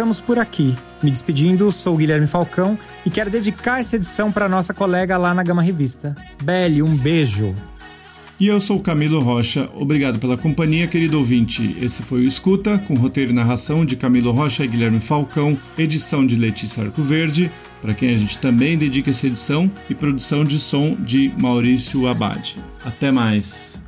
Ficamos 0.00 0.18
por 0.18 0.38
aqui. 0.38 0.74
Me 1.02 1.10
despedindo, 1.10 1.70
sou 1.70 1.94
Guilherme 1.94 2.26
Falcão 2.26 2.78
e 3.04 3.10
quero 3.10 3.28
dedicar 3.28 3.80
essa 3.80 3.96
edição 3.96 4.32
para 4.32 4.48
nossa 4.48 4.72
colega 4.72 5.18
lá 5.18 5.34
na 5.34 5.42
Gama 5.42 5.60
Revista. 5.60 6.16
Belle, 6.42 6.82
um 6.82 6.96
beijo. 6.96 7.54
E 8.38 8.46
eu 8.46 8.58
sou 8.62 8.80
Camilo 8.80 9.20
Rocha. 9.20 9.68
Obrigado 9.74 10.18
pela 10.18 10.38
companhia, 10.38 10.86
querido 10.86 11.18
ouvinte. 11.18 11.76
Esse 11.82 12.02
foi 12.02 12.22
o 12.22 12.26
Escuta, 12.26 12.78
com 12.78 12.94
roteiro 12.94 13.32
e 13.32 13.34
narração 13.34 13.84
de 13.84 13.94
Camilo 13.94 14.32
Rocha 14.32 14.64
e 14.64 14.68
Guilherme 14.68 15.00
Falcão, 15.00 15.58
edição 15.76 16.26
de 16.26 16.34
Letícia 16.34 16.82
Arcoverde, 16.82 17.52
para 17.82 17.92
quem 17.92 18.10
a 18.10 18.16
gente 18.16 18.38
também 18.38 18.78
dedica 18.78 19.10
essa 19.10 19.26
edição, 19.26 19.70
e 19.90 19.94
produção 19.94 20.46
de 20.46 20.58
som 20.58 20.96
de 20.98 21.30
Maurício 21.36 22.06
Abad. 22.06 22.56
Até 22.82 23.12
mais. 23.12 23.82